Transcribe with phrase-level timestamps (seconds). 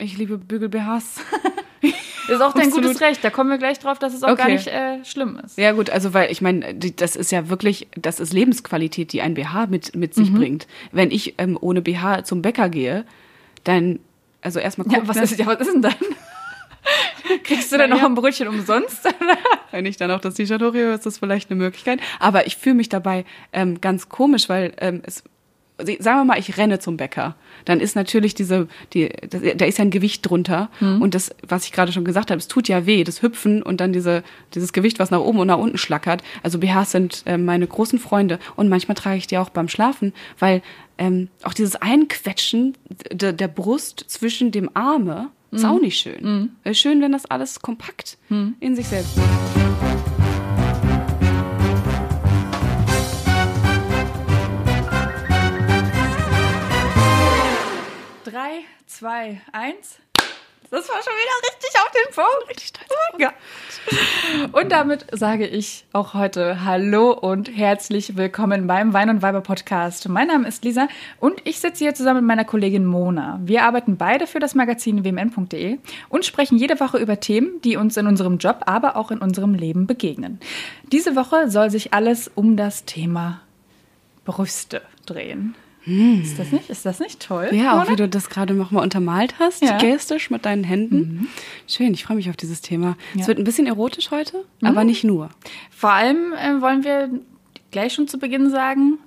[0.00, 1.20] Ich liebe Bügel-BHs.
[2.28, 2.86] Ist auch dein Absolut.
[2.88, 3.24] gutes Recht.
[3.24, 4.52] Da kommen wir gleich drauf, dass es auch gar Okay.
[4.52, 5.58] nicht äh, schlimm ist.
[5.58, 9.34] Ja gut, also weil ich meine, das ist ja wirklich, das ist Lebensqualität, die ein
[9.34, 10.66] BH mit, mit sich bringt.
[10.92, 13.04] Wenn ich ähm, ohne BH zum Bäcker gehe,
[13.64, 13.98] dann,
[14.42, 15.94] also erstmal Ja, gucken, was ist, ja, was ist denn dann?
[17.44, 19.08] Kriegst du dann noch ein Brötchen umsonst?
[19.72, 22.00] wenn ich dann auch das T-Shirt hochhebe, ist das vielleicht eine Möglichkeit.
[22.20, 25.24] Aber ich fühle mich dabei ähm, ganz komisch, weil ähm, es,
[25.98, 27.34] sagen wir mal, ich renne zum Bäcker.
[27.64, 30.70] Dann ist natürlich diese, die, das, da ist ja ein Gewicht drunter.
[31.00, 33.80] Und das, was ich gerade schon gesagt habe, es tut ja weh, das Hüpfen und
[33.80, 34.22] dann diese,
[34.54, 36.22] dieses Gewicht, was nach oben und nach unten schlackert.
[36.42, 38.38] Also BHs sind äh, meine großen Freunde.
[38.56, 40.62] Und manchmal trage ich die auch beim Schlafen, weil
[40.98, 42.76] ähm, auch dieses Einquetschen
[43.10, 46.50] der, der Brust zwischen dem Arme ist auch nicht schön.
[46.62, 48.18] Wäre schön, wenn das alles kompakt
[48.60, 49.89] in sich selbst ist.
[58.30, 59.98] Drei, zwei, eins.
[60.70, 62.48] Das war schon wieder richtig auf den Punkt.
[62.48, 63.32] Richtig stolz.
[64.52, 64.54] Gott.
[64.54, 70.08] Und damit sage ich auch heute Hallo und herzlich willkommen beim Wein und Weiber Podcast.
[70.08, 70.86] Mein Name ist Lisa
[71.18, 73.40] und ich sitze hier zusammen mit meiner Kollegin Mona.
[73.42, 77.96] Wir arbeiten beide für das Magazin wmn.de und sprechen jede Woche über Themen, die uns
[77.96, 80.38] in unserem Job, aber auch in unserem Leben begegnen.
[80.92, 83.40] Diese Woche soll sich alles um das Thema
[84.24, 85.56] Brüste drehen.
[86.22, 86.70] Ist das nicht?
[86.70, 87.48] Ist das nicht toll?
[87.52, 87.90] Ja, auch Mona?
[87.90, 89.74] wie du das gerade nochmal untermalt hast, Ja.
[89.74, 89.78] Mhm.
[89.78, 91.28] gestisch mit deinen Händen.
[91.66, 92.96] Schön, ich freue mich auf dieses Thema.
[93.14, 93.22] Ja.
[93.22, 94.68] Es wird ein bisschen erotisch heute, Mhm.
[94.68, 95.30] aber nicht nur.
[95.70, 97.10] Vor allem äh, wollen wir
[97.70, 98.98] gleich schon zu Beginn sagen,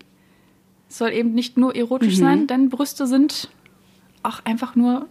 [0.90, 3.50] es soll eben nicht nur erotisch sein, denn Brüste sind
[4.22, 5.08] auch einfach nur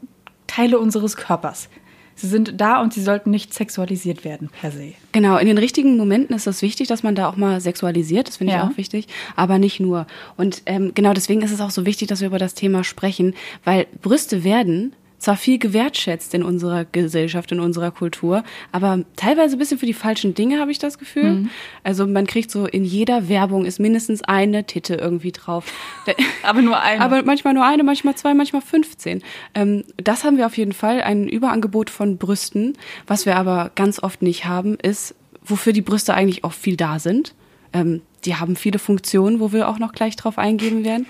[0.46, 1.68] Teile unseres Körpers.
[2.14, 4.92] Sie sind da und sie sollten nicht sexualisiert werden per se.
[5.12, 8.36] Genau, in den richtigen Momenten ist es wichtig, dass man da auch mal sexualisiert, das
[8.36, 8.64] finde Ja.
[8.64, 10.06] ich auch wichtig, aber nicht nur.
[10.36, 13.34] Und ähm, genau deswegen ist es auch so wichtig, dass wir über das Thema sprechen,
[13.64, 18.42] weil Brüste werden zwar viel gewertschätzt in unserer Gesellschaft, in unserer Kultur,
[18.72, 21.30] aber teilweise ein bisschen für die falschen Dinge, habe ich das Gefühl.
[21.30, 21.50] Mhm.
[21.84, 25.72] Also man kriegt so in jeder Werbung ist mindestens eine Titte irgendwie drauf.
[26.42, 27.00] Aber nur eine.
[27.00, 29.22] Aber manchmal nur eine, manchmal zwei, manchmal 15.
[29.54, 32.76] Ähm, das haben wir auf jeden Fall, ein Überangebot von Brüsten.
[33.06, 36.98] Was wir aber ganz oft nicht haben, ist, wofür die Brüste eigentlich auch viel da
[36.98, 37.34] sind.
[37.72, 41.06] Ähm, die haben viele Funktionen, wo wir auch noch gleich drauf eingehen werden.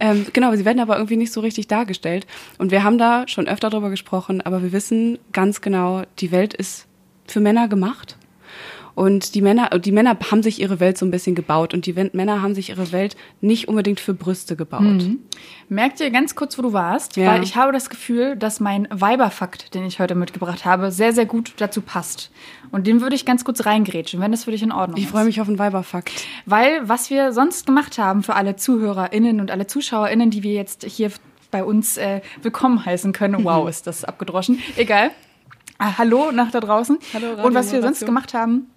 [0.00, 2.26] Ähm, genau, sie werden aber irgendwie nicht so richtig dargestellt.
[2.58, 6.54] Und wir haben da schon öfter drüber gesprochen, aber wir wissen ganz genau, die Welt
[6.54, 6.86] ist
[7.26, 8.16] für Männer gemacht.
[8.96, 11.92] Und die Männer, die Männer haben sich ihre Welt so ein bisschen gebaut und die
[11.92, 14.80] Männer haben sich ihre Welt nicht unbedingt für Brüste gebaut.
[15.68, 17.18] Merkt ihr ganz kurz, wo du warst?
[17.18, 17.32] Ja.
[17.32, 21.26] Weil ich habe das Gefühl, dass mein Weiberfakt, den ich heute mitgebracht habe, sehr, sehr
[21.26, 22.30] gut dazu passt.
[22.70, 25.10] Und den würde ich ganz kurz reingrätschen, wenn das für dich in Ordnung Ich ist.
[25.10, 26.12] freue mich auf einen Weiberfakt.
[26.44, 30.84] Weil was wir sonst gemacht haben für alle ZuhörerInnen und alle ZuschauerInnen, die wir jetzt
[30.84, 31.10] hier
[31.50, 33.44] bei uns äh, willkommen heißen können.
[33.44, 34.60] Wow, ist das abgedroschen.
[34.76, 35.10] Egal.
[35.78, 36.98] Ah, hallo nach da draußen.
[37.12, 38.70] Hallo, und was wir sonst gemacht haben,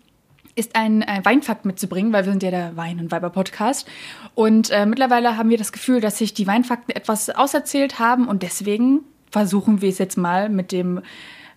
[0.55, 3.87] ist ein äh, Weinfakt mitzubringen, weil wir sind ja der Wein- und Weiber-Podcast.
[4.35, 8.43] Und äh, mittlerweile haben wir das Gefühl, dass sich die Weinfakten etwas auserzählt haben und
[8.43, 9.01] deswegen
[9.31, 11.01] versuchen wir es jetzt mal mit dem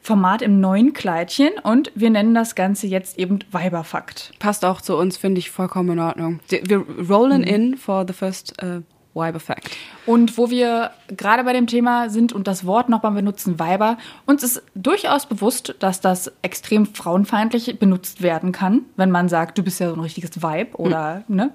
[0.02, 4.32] Format im neuen Kleidchen und wir nennen das Ganze jetzt eben Weiberfakt.
[4.40, 6.40] Passt auch zu uns, finde ich vollkommen in Ordnung.
[6.48, 8.80] Wir rollen in for the first uh,
[9.14, 9.70] Weiberfact.
[10.04, 13.96] Und wo wir gerade bei dem Thema sind und das Wort nochmal benutzen, Weiber,
[14.26, 19.62] uns ist durchaus bewusst, dass das extrem frauenfeindlich benutzt werden kann, wenn man sagt, du
[19.62, 21.52] bist ja so ein richtiges Weib oder, ne?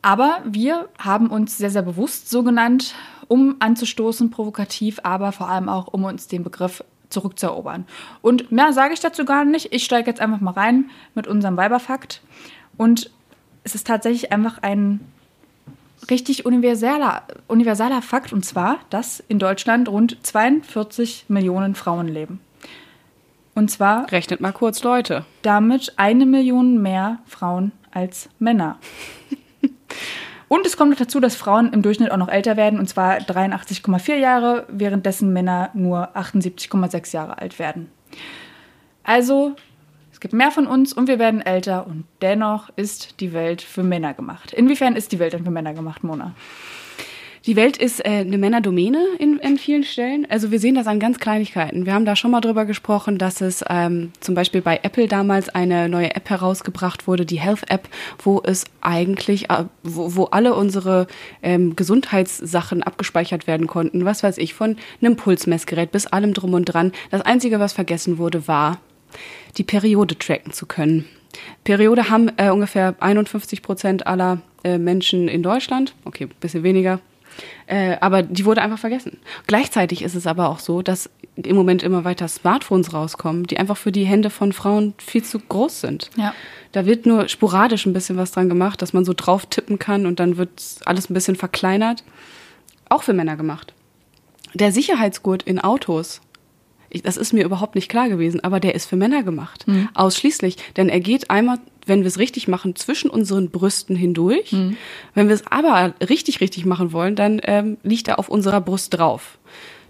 [0.00, 2.94] Aber wir haben uns sehr, sehr bewusst so genannt,
[3.26, 6.84] um anzustoßen, provokativ, aber vor allem auch, um uns den Begriff
[7.14, 7.86] zurückzuerobern.
[8.20, 9.72] Und mehr sage ich dazu gar nicht.
[9.72, 12.20] Ich steige jetzt einfach mal rein mit unserem Weiberfakt.
[12.76, 13.10] Und
[13.62, 15.00] es ist tatsächlich einfach ein
[16.10, 22.40] richtig universaler, universaler Fakt, und zwar, dass in Deutschland rund 42 Millionen Frauen leben.
[23.54, 25.24] Und zwar Rechnet mal kurz, Leute.
[25.42, 28.78] damit eine Million mehr Frauen als Männer.
[30.48, 33.16] Und es kommt noch dazu, dass Frauen im Durchschnitt auch noch älter werden, und zwar
[33.18, 37.90] 83,4 Jahre, währenddessen Männer nur 78,6 Jahre alt werden.
[39.02, 39.56] Also,
[40.12, 43.82] es gibt mehr von uns und wir werden älter und dennoch ist die Welt für
[43.82, 44.52] Männer gemacht.
[44.52, 46.34] Inwiefern ist die Welt denn für Männer gemacht, Mona?
[47.46, 50.26] Die Welt ist äh, eine Männerdomäne in, in vielen Stellen.
[50.30, 51.84] Also wir sehen das an ganz Kleinigkeiten.
[51.84, 55.50] Wir haben da schon mal drüber gesprochen, dass es ähm, zum Beispiel bei Apple damals
[55.50, 57.86] eine neue App herausgebracht wurde, die Health App,
[58.22, 61.06] wo es eigentlich, äh, wo, wo alle unsere
[61.42, 64.06] ähm, Gesundheitssachen abgespeichert werden konnten.
[64.06, 66.92] Was weiß ich, von einem Pulsmessgerät bis allem drum und dran.
[67.10, 68.80] Das Einzige, was vergessen wurde, war,
[69.58, 71.04] die Periode tracken zu können.
[71.62, 75.94] Periode haben äh, ungefähr 51 Prozent aller äh, Menschen in Deutschland.
[76.06, 77.00] Okay, bisschen weniger.
[77.66, 79.18] Äh, aber die wurde einfach vergessen.
[79.46, 83.76] Gleichzeitig ist es aber auch so, dass im Moment immer weiter Smartphones rauskommen, die einfach
[83.76, 86.10] für die Hände von Frauen viel zu groß sind.
[86.16, 86.34] Ja.
[86.72, 90.06] Da wird nur sporadisch ein bisschen was dran gemacht, dass man so drauf tippen kann
[90.06, 92.04] und dann wird alles ein bisschen verkleinert.
[92.88, 93.74] Auch für Männer gemacht.
[94.54, 96.20] Der Sicherheitsgurt in Autos,
[97.02, 99.66] das ist mir überhaupt nicht klar gewesen, aber der ist für Männer gemacht.
[99.66, 99.88] Mhm.
[99.94, 100.56] Ausschließlich.
[100.76, 104.52] Denn er geht einmal, wenn wir es richtig machen, zwischen unseren Brüsten hindurch.
[104.52, 104.76] Mhm.
[105.14, 108.96] Wenn wir es aber richtig, richtig machen wollen, dann ähm, liegt er auf unserer Brust
[108.96, 109.38] drauf.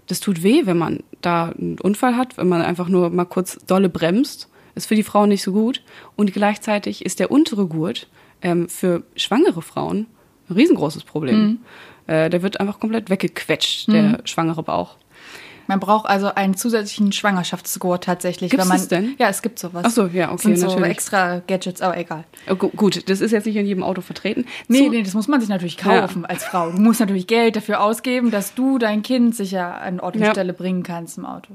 [0.07, 3.57] Das tut weh, wenn man da einen Unfall hat, wenn man einfach nur mal kurz
[3.65, 4.49] dolle bremst.
[4.75, 5.81] Ist für die Frauen nicht so gut.
[6.15, 8.07] Und gleichzeitig ist der untere Gurt
[8.41, 10.07] ähm, für schwangere Frauen
[10.49, 11.59] ein riesengroßes Problem.
[12.07, 14.97] Äh, der wird einfach komplett weggequetscht, der schwangere Bauch.
[15.67, 18.51] Man braucht also einen zusätzlichen Schwangerschaftsgurt tatsächlich.
[18.51, 19.15] Gibt's wenn man, das denn?
[19.17, 19.83] Ja, es gibt sowas.
[19.85, 20.91] Ach so, ja, okay, Das sind so natürlich.
[20.91, 22.23] extra Gadgets, aber egal.
[22.49, 24.45] Oh, gu- gut, das ist jetzt nicht in jedem Auto vertreten.
[24.67, 26.69] Nee, Zu- nee, das muss man sich natürlich kaufen als Frau.
[26.71, 30.31] Du musst natürlich Geld dafür ausgeben, dass du dein Kind sicher an Ort und Ja.
[30.31, 31.53] Stelle bringen kannst im Auto.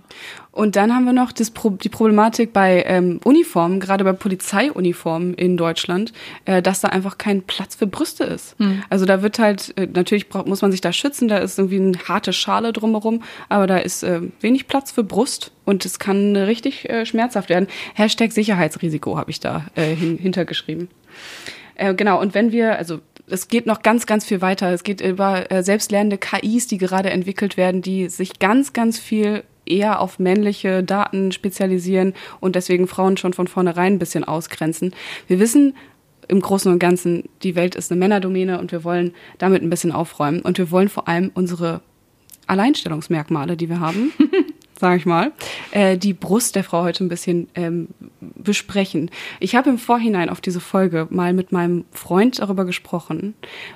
[0.53, 1.53] Und dann haben wir noch das
[1.83, 6.13] die Problematik bei ähm, Uniformen, gerade bei Polizeiuniformen in Deutschland,
[6.45, 8.57] äh, dass da einfach kein Platz für Brüste ist.
[8.89, 11.77] Also da wird halt, äh, natürlich braucht, muss man sich da schützen, da ist irgendwie
[11.81, 16.35] eine harte Schale drumherum, aber da ist äh, wenig Platz für Brust und es kann
[16.35, 17.69] äh, richtig äh, schmerzhaft werden.
[17.95, 20.89] Hashtag Sicherheitsrisiko habe ich da äh, hin, hintergeschrieben.
[21.75, 24.73] Äh, genau, und wenn wir, also es geht noch ganz, ganz viel weiter.
[24.73, 29.45] Es geht über äh, selbstlernende KIs, die gerade entwickelt werden, die sich ganz, ganz viel
[29.67, 34.95] eher auf männliche Daten spezialisieren und deswegen Frauen schon von vornherein ein bisschen ausgrenzen.
[35.29, 35.75] Wir wissen
[36.29, 39.93] im Großen und Ganzen, die Welt ist eine Männerdomäne und wir wollen damit ein bisschen
[39.93, 40.43] aufräumen.
[40.43, 41.83] Und wir wollen vor allem unsere
[42.51, 44.13] Alleinstellungsmerkmale, die wir haben,
[44.79, 45.33] sage ich mal,
[45.73, 47.89] äh, die Brust der Frau heute ein bisschen ähm,
[48.21, 49.11] besprechen.
[49.39, 53.35] Ich habe im Vorhinein auf diese Folge mal mit meinem Freund darüber gesprochen,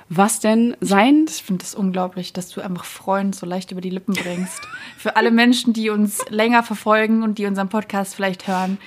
[0.09, 3.89] was denn sein Ich finde das unglaublich, dass du einfach Freund so leicht über die
[3.91, 4.61] Lippen bringst.
[4.97, 8.77] Für alle Menschen, die uns länger verfolgen und die unseren Podcast vielleicht hören.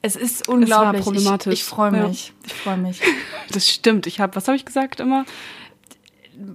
[0.00, 1.02] Es ist unglaublich.
[1.02, 1.52] problematisch.
[1.52, 2.06] Ich, ich freue Ja.
[2.08, 2.32] mich.
[2.46, 3.00] Ich freue mich.
[3.52, 4.06] Das stimmt.
[4.06, 5.24] Ich habe, was habe ich gesagt immer?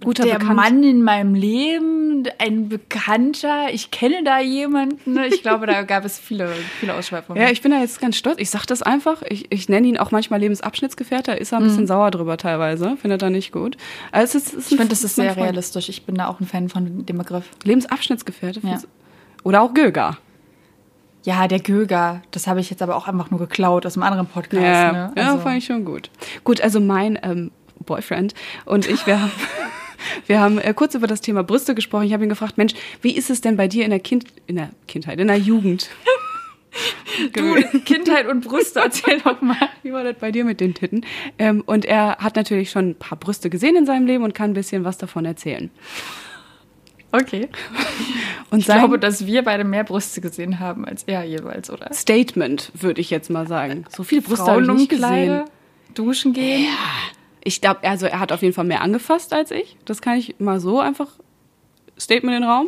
[0.03, 0.55] Guter der Bekannt.
[0.55, 5.17] Mann in meinem Leben, ein Bekannter, ich kenne da jemanden.
[5.25, 6.49] Ich glaube, da gab es viele,
[6.79, 7.41] viele Ausschweifungen.
[7.41, 8.37] Ja, ich bin da jetzt ganz stolz.
[8.39, 9.21] Ich sag das einfach.
[9.29, 11.33] Ich, ich nenne ihn auch manchmal Lebensabschnittsgefährte.
[11.33, 12.95] Ist er ein bisschen sauer drüber teilweise.
[12.97, 13.75] Findet er nicht gut.
[14.11, 15.45] Also es ist, es ich finde, das ist sehr Freund.
[15.47, 15.89] realistisch.
[15.89, 17.45] Ich bin da auch ein Fan von dem Begriff.
[17.63, 18.61] Lebensabschnittsgefährte.
[18.63, 18.79] Ja.
[19.43, 20.17] Oder auch Göger.
[21.25, 24.27] Ja, der Göger, das habe ich jetzt aber auch einfach nur geklaut aus einem anderen
[24.27, 24.61] Podcast.
[24.63, 25.13] Ja, ne?
[25.15, 26.09] ja Also- fand ich schon gut.
[26.43, 27.51] Gut, also mein ähm,
[27.83, 28.33] Boyfriend
[28.65, 29.31] und ich, wir haben,
[30.27, 32.05] wir haben äh, kurz über das Thema Brüste gesprochen.
[32.05, 34.55] Ich habe ihn gefragt, Mensch, wie ist es denn bei dir in der, kind, in
[34.55, 35.89] der Kindheit, in der Jugend?
[37.33, 39.55] Du, Kindheit und Brüste, erzähl doch mal.
[39.83, 41.05] Wie war das bei dir mit den Titten?
[41.37, 44.51] Ähm, und er hat natürlich schon ein paar Brüste gesehen in seinem Leben und kann
[44.51, 45.69] ein bisschen was davon erzählen.
[47.11, 47.47] Okay.
[48.49, 51.93] Und Ich sein glaube, dass wir beide mehr Brüste gesehen haben als er jeweils, oder?
[51.93, 53.85] Statement, würde ich jetzt mal sagen.
[53.89, 55.43] So viele Brüste habe ich nicht gesehen.
[55.93, 56.67] duschen gehen.
[57.43, 59.77] Ich glaube, also er hat auf jeden Fall mehr angefasst als ich.
[59.85, 61.07] Das kann ich mal so einfach
[61.99, 62.67] Statement in den Raum.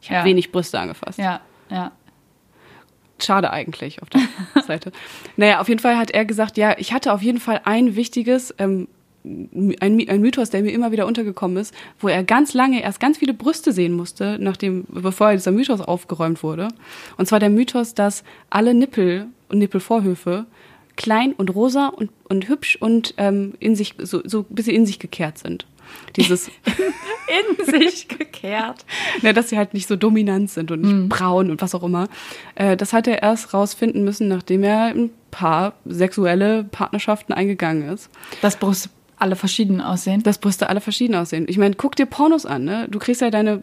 [0.00, 0.24] Ich habe Ja.
[0.24, 1.18] wenig Brüste angefasst.
[1.18, 1.40] Ja,
[1.70, 1.92] ja.
[3.20, 4.22] Schade eigentlich auf der
[4.66, 4.92] Seite.
[5.36, 8.54] Naja, auf jeden Fall hat er gesagt, ja, ich hatte auf jeden Fall ein wichtiges,
[8.58, 8.88] ähm,
[9.24, 13.16] ein, ein Mythos, der mir immer wieder untergekommen ist, wo er ganz lange erst ganz
[13.18, 16.68] viele Brüste sehen musste, nachdem, bevor dieser Mythos aufgeräumt wurde.
[17.16, 20.44] Und zwar der Mythos, dass alle Nippel und Nippelvorhöfe
[20.96, 24.86] klein und rosa und, und hübsch und ähm, in sich, so, so ein bisschen in
[24.86, 25.66] sich gekehrt sind.
[26.16, 26.50] Dieses,
[27.26, 28.84] In sich gekehrt.
[29.22, 32.08] ne, dass sie halt nicht so dominant sind und nicht braun und was auch immer.
[32.54, 38.10] Äh, das hat er erst rausfinden müssen, nachdem er ein paar sexuelle Partnerschaften eingegangen ist.
[38.42, 40.22] Dass Brüste alle verschieden aussehen.
[40.22, 41.46] Dass Brüste alle verschieden aussehen.
[41.48, 42.86] Ich meine, guck dir Pornos an, ne?
[42.90, 43.62] Du kriegst ja deine,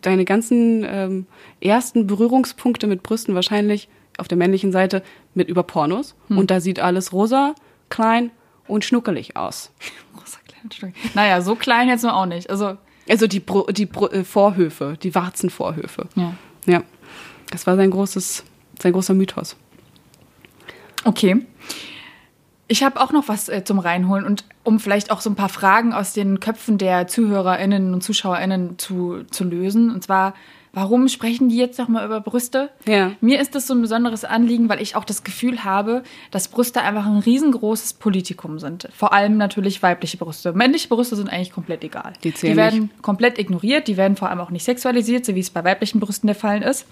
[0.00, 1.26] deine ganzen ähm,
[1.60, 5.02] ersten Berührungspunkte mit Brüsten wahrscheinlich auf der männlichen Seite
[5.34, 6.14] mit über Pornos.
[6.28, 7.54] Und da sieht alles rosa,
[7.88, 8.30] klein
[8.66, 9.70] und schnuckelig aus.
[10.16, 11.14] Großer kleiner Stück.
[11.14, 12.50] Naja, so klein jetzt nur auch nicht.
[12.50, 12.76] Also,
[13.08, 16.06] Also die, Bru die Bru äh, Vorhöfe, die Warzenvorhöfe.
[16.16, 16.34] ja.
[16.66, 16.82] Ja,
[17.50, 18.44] das war sein großes,
[18.80, 19.56] sein großer Mythos.
[21.04, 21.46] Okay.
[22.68, 25.48] Ich habe auch noch was äh, zum Reinholen und um vielleicht auch so ein paar
[25.48, 29.90] Fragen aus den Köpfen der ZuhörerInnen und ZuschauerInnen zu, zu lösen.
[29.90, 30.34] Und zwar,
[30.72, 32.70] warum sprechen die jetzt nochmal über Brüste?
[32.86, 33.12] Ja.
[33.20, 36.82] Mir ist das so ein besonderes Anliegen, weil ich auch das Gefühl habe, dass Brüste
[36.82, 38.88] einfach ein riesengroßes Politikum sind.
[38.94, 40.52] Vor allem natürlich weibliche Brüste.
[40.52, 42.12] Männliche Brüste sind eigentlich komplett egal.
[42.22, 45.50] Die die werden komplett ignoriert, die werden vor allem auch nicht sexualisiert, so wie es
[45.50, 46.86] bei weiblichen Brüsten der Fall ist.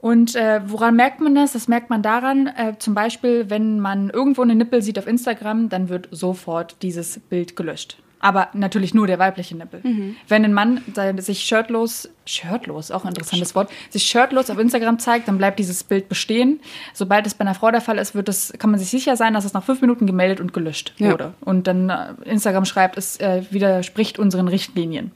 [0.00, 1.52] Und äh, woran merkt man das?
[1.52, 5.68] Das merkt man daran, äh, zum Beispiel, wenn man irgendwo eine Nippel sieht auf Instagram,
[5.68, 7.98] dann wird sofort dieses Bild gelöscht.
[8.20, 9.82] Aber natürlich nur der weibliche Nippel.
[10.28, 10.82] Wenn ein Mann
[11.18, 15.82] sich shirtlos, shirtlos, auch ein interessantes Wort, sich shirtlos auf Instagram zeigt, dann bleibt dieses
[15.84, 16.60] Bild bestehen.
[16.92, 19.34] Sobald es bei einer Frau der Fall ist, wird es, kann man sich sicher sein,
[19.34, 21.12] dass es nach fünf Minuten gemeldet und gelöscht Ja.
[21.12, 21.34] wurde.
[21.40, 25.10] Und dann äh, Instagram schreibt, es äh, widerspricht unseren Richtlinien.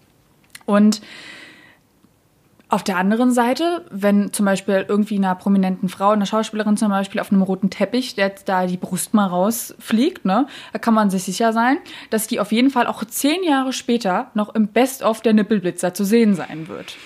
[0.67, 1.03] Und
[2.75, 7.21] auf der anderen Seite, wenn zum Beispiel irgendwie einer prominenten Frau, einer Schauspielerin zum Beispiel
[7.21, 11.09] auf einem roten Teppich, der jetzt da die Brust mal rausfliegt, ne, da kann man
[11.09, 11.79] sich sicher sein,
[12.11, 16.05] dass die auf jeden Fall auch zehn Jahre später noch im Best-of der Nippelblitzer zu
[16.05, 16.97] sehen sein wird.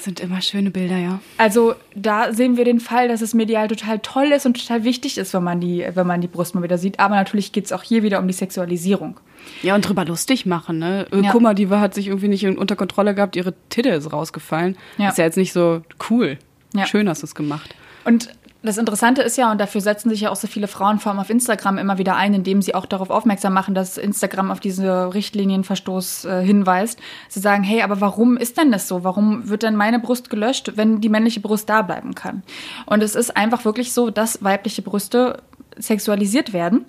[0.00, 1.20] Das sind immer schöne Bilder, ja.
[1.36, 5.18] Also da sehen wir den Fall, dass es medial total toll ist und total wichtig
[5.18, 6.98] ist, wenn man die, wenn man die Brust mal wieder sieht.
[6.98, 9.20] Aber natürlich geht es auch hier wieder um die Sexualisierung.
[9.62, 11.06] Ja, und drüber lustig machen, ne?
[11.12, 11.32] Äh, Ja.
[11.32, 14.78] Guck mal, die war, hat sich irgendwie nicht unter Kontrolle gehabt, ihre Titte ist rausgefallen.
[14.96, 15.10] Ja.
[15.10, 16.38] Ist ja jetzt nicht so cool.
[16.74, 16.86] Ja.
[16.86, 17.74] Schön hast du es gemacht.
[18.06, 18.30] Und
[18.62, 21.20] das Interessante ist ja, und dafür setzen sich ja auch so viele Frauen vor allem
[21.20, 25.14] auf Instagram immer wieder ein, indem sie auch darauf aufmerksam machen, dass Instagram auf diese
[25.14, 26.98] Richtlinienverstoß äh, hinweist.
[27.28, 29.02] Sie sagen, hey, aber warum ist denn das so?
[29.02, 32.42] Warum wird denn meine Brust gelöscht, wenn die männliche Brust da bleiben kann?
[32.84, 35.42] Und es ist einfach wirklich so, dass weibliche Brüste
[35.76, 36.84] sexualisiert werden.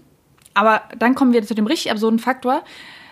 [0.53, 2.63] Aber dann kommen wir zu dem richtig absurden Faktor,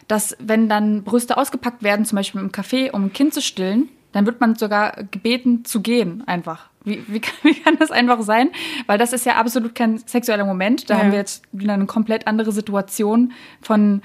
[0.09, 3.87] dass wenn dann Brüste ausgepackt werden, zum Beispiel im Café, um ein Kind zu stillen,
[4.11, 6.69] dann wird man sogar gebeten zu gehen, einfach.
[6.89, 8.49] Wie, wie, kann, wie kann das einfach sein?
[8.87, 10.89] Weil das ist ja absolut kein sexueller Moment.
[10.89, 10.99] Da Ja.
[11.01, 13.31] haben wir jetzt wieder eine komplett andere Situation
[13.61, 14.01] von,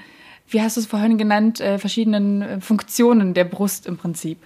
[0.47, 4.37] wie hast du es vorhin genannt, äh, verschiedenen äh, Funktionen der Brust im Prinzip.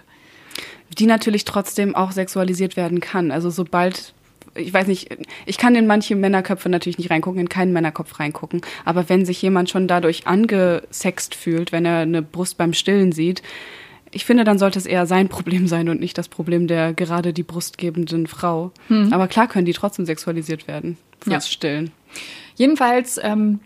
[0.98, 3.30] Die natürlich trotzdem auch sexualisiert werden kann.
[3.30, 4.12] Also sobald,
[4.56, 5.16] ich weiß nicht,
[5.46, 8.60] ich kann in manche Männerköpfe natürlich nicht reingucken, in keinen Männerkopf reingucken.
[8.84, 13.42] Aber wenn sich jemand schon dadurch angesext fühlt, wenn er eine Brust beim Stillen sieht,
[14.12, 17.32] ich finde, dann sollte es eher sein Problem sein und nicht das Problem der gerade
[17.32, 18.72] die brustgebenden Frau.
[19.10, 21.52] Aber klar können die trotzdem sexualisiert werden fürs Ja.
[21.52, 21.90] Stillen.
[22.56, 23.60] Jedenfalls, ähm,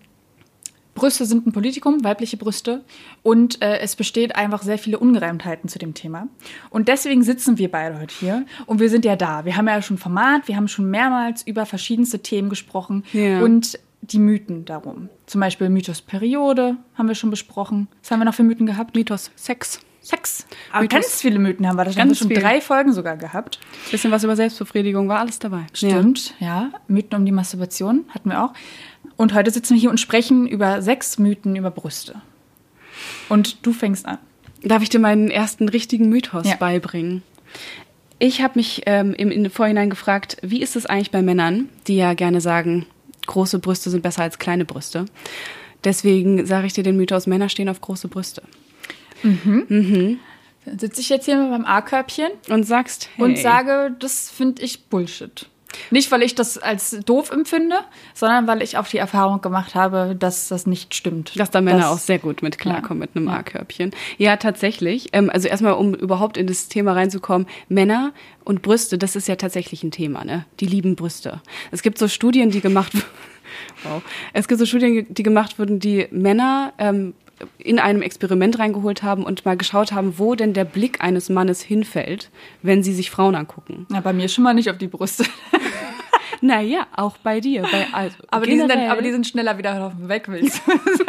[0.94, 2.84] Brüste sind ein Politikum, weibliche Brüste.
[3.22, 6.28] Und äh, es besteht einfach sehr viele Ungereimtheiten zu dem Thema.
[6.70, 8.46] Und deswegen sitzen wir beide heute hier.
[8.66, 9.44] Und wir sind ja da.
[9.44, 13.04] Wir haben ja schon Format, wir haben schon mehrmals über verschiedenste Themen gesprochen.
[13.12, 13.42] Ja.
[13.42, 15.08] Und die Mythen darum.
[15.26, 17.88] Zum Beispiel Mythos Periode haben wir schon besprochen.
[18.02, 18.94] Was haben wir noch für Mythen gehabt?
[18.94, 19.80] Mythos Sex.
[20.04, 20.46] Sex.
[20.70, 21.84] Aber Mythos- ganz viele Mythen haben wir.
[21.84, 22.38] Da wir Ganz schon viel.
[22.38, 23.58] drei Folgen sogar gehabt.
[23.90, 25.66] Bisschen was über Selbstbefriedigung war alles dabei.
[25.72, 26.70] Stimmt, ja.
[26.88, 28.52] Mythen um die Masturbation hatten wir auch.
[29.16, 32.20] Und heute sitzen wir hier und sprechen über sechs Mythen über Brüste.
[33.28, 34.18] Und du fängst an.
[34.62, 36.56] Darf ich dir meinen ersten richtigen Mythos Ja.
[36.56, 37.22] beibringen?
[38.18, 41.96] Ich habe mich ähm, im, im Vorhinein gefragt, wie ist es eigentlich bei Männern, die
[41.96, 42.86] ja gerne sagen,
[43.26, 45.06] große Brüste sind besser als kleine Brüste.
[45.82, 48.42] Deswegen sage ich dir den Mythos, Männer stehen auf große Brüste.
[49.24, 54.62] Dann sitze ich jetzt hier mit meinem A-Körbchen Und sagst, hey, und sage, das finde
[54.62, 55.48] ich Bullshit.
[55.90, 57.74] Nicht, weil ich das als doof empfinde,
[58.14, 61.38] sondern weil ich auch die Erfahrung gemacht habe, dass das nicht stimmt.
[61.38, 63.06] dass da Männer Das- auch sehr gut mit klarkommen Ja.
[63.08, 63.26] mit einem.
[63.28, 63.90] A-Körbchen.
[64.16, 65.08] Ja, tatsächlich.
[65.12, 68.12] Ähm, also erstmal, um überhaupt in das Thema reinzukommen, Männer
[68.44, 70.46] und Brüste, das ist ja tatsächlich ein Thema, ne?
[70.60, 71.40] Die lieben Brüste.
[71.72, 72.92] Es gibt so Studien, die gemacht
[73.82, 74.00] wow.
[74.32, 77.14] Es gibt so Studien, die gemacht wurden, die Männer ähm,
[77.58, 81.62] in einem Experiment reingeholt haben und mal geschaut haben, wo denn der Blick eines Mannes
[81.62, 82.30] hinfällt,
[82.62, 83.86] wenn sie sich Frauen angucken.
[83.88, 85.24] Na, bei mir schon mal nicht auf die Brüste.
[86.44, 87.62] Naja, auch bei dir.
[87.62, 88.90] Bei, also Aber die, sind dann, generell.
[88.90, 90.72] aber die sind schneller wieder Weg, willst du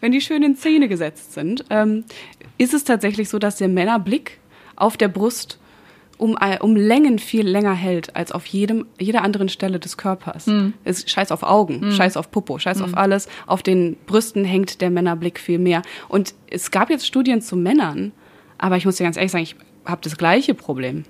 [0.00, 2.04] wenn die schön in Szene gesetzt sind, ähm,
[2.58, 4.38] ist es tatsächlich so, dass der Männerblick
[4.76, 5.58] auf der Brust
[6.18, 10.46] um, äh, um Längen viel länger hält als auf jedem, jeder anderen Stelle des Körpers.
[10.84, 13.28] Es scheiß auf Augen, scheiß auf Popo, scheiß auf alles.
[13.46, 15.82] Auf den Brüsten hängt der Männerblick viel mehr.
[16.08, 18.12] Und es gab jetzt Studien zu Männern,
[18.58, 21.04] aber ich muss dir ganz ehrlich sagen, ich habe das gleiche Problem.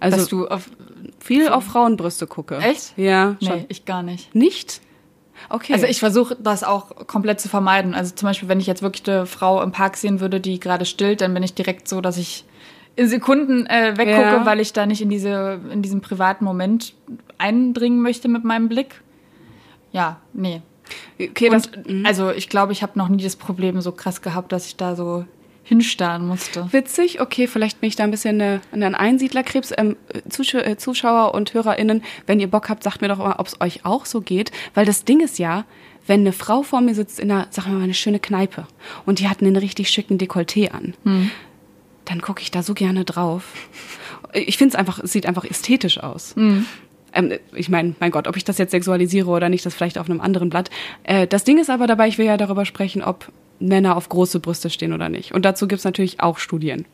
[0.00, 0.70] Also Dass du auf.
[1.18, 2.58] viel auf Frauenbrüste gucke.
[2.58, 2.96] Echt?
[2.96, 3.56] Ja, schon.
[3.58, 4.34] Nee, ich gar nicht.
[4.34, 4.80] Nicht?
[5.48, 5.72] Okay.
[5.72, 7.94] Also ich versuche das auch komplett zu vermeiden.
[7.94, 10.84] Also zum Beispiel, wenn ich jetzt wirklich eine Frau im Park sehen würde, die gerade
[10.84, 12.44] stillt, dann bin ich direkt so, dass ich
[12.98, 14.46] Sekunden äh, weggucke, Ja.
[14.46, 16.94] weil ich da nicht in diese in diesen privaten Moment
[17.38, 19.02] eindringen möchte mit meinem Blick.
[19.92, 20.62] Ja, nee.
[21.20, 24.52] okay, das, Und, also ich glaube, ich habe noch nie das Problem so krass gehabt,
[24.52, 25.24] dass ich da so
[25.62, 26.68] hinstarren musste.
[26.72, 29.72] Witzig, okay, vielleicht bin ich da ein bisschen eine, eine Einsiedlerkrebs.
[29.78, 29.96] Ähm,
[30.28, 33.60] Zuschau äh, Zuschauer und HörerInnen, wenn ihr Bock habt, sagt mir doch mal, ob es
[33.60, 34.52] euch auch so geht.
[34.74, 35.64] Weil das Ding ist ja,
[36.06, 38.66] wenn eine Frau vor mir sitzt in einer, sagen wir mal, eine schöne Kneipe
[39.06, 40.92] und die hat einen richtig schicken Dekolleté an,
[42.04, 43.44] dann gucke ich da so gerne drauf.
[44.32, 46.34] Ich finde es einfach, es sieht einfach ästhetisch aus.
[47.12, 50.10] Ähm, ich meine, mein Gott, ob ich das jetzt sexualisiere oder nicht, das vielleicht auf
[50.10, 50.70] einem anderen Blatt.
[51.04, 53.30] Äh, das Ding ist aber dabei, ich will ja darüber sprechen, ob
[53.60, 55.32] Männer auf große Brüste stehen oder nicht.
[55.32, 56.86] Und dazu gibt es natürlich auch Studien.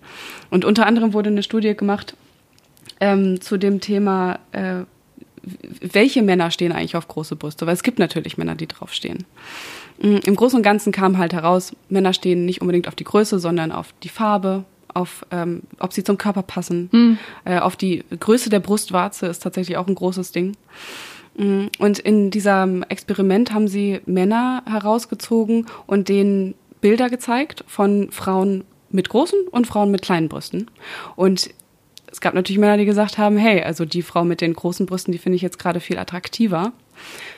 [0.50, 2.14] Und unter anderem wurde eine Studie gemacht
[3.00, 4.82] ähm, zu dem Thema, äh,
[5.80, 7.66] welche Männer stehen eigentlich auf große Brüste?
[7.66, 9.24] Weil es gibt natürlich Männer, die draufstehen.
[10.02, 13.38] Mm, Im Großen und Ganzen kam halt heraus, Männer stehen nicht unbedingt auf die Größe,
[13.38, 17.18] sondern auf die Farbe, auf ähm, ob sie zum Körper passen, Hm.
[17.44, 20.56] äh, auf die Größe der Brustwarze ist tatsächlich auch ein großes Ding.
[21.36, 28.64] Mm, Und in diesem Experiment haben sie Männer herausgezogen und denen Bilder gezeigt von Frauen
[28.90, 30.68] mit großen und Frauen mit kleinen Brüsten.
[31.14, 31.50] Und
[32.10, 35.12] es gab natürlich Männer, die gesagt haben, hey, also die Frau mit den großen Brüsten,
[35.12, 36.72] die finde ich jetzt gerade viel attraktiver.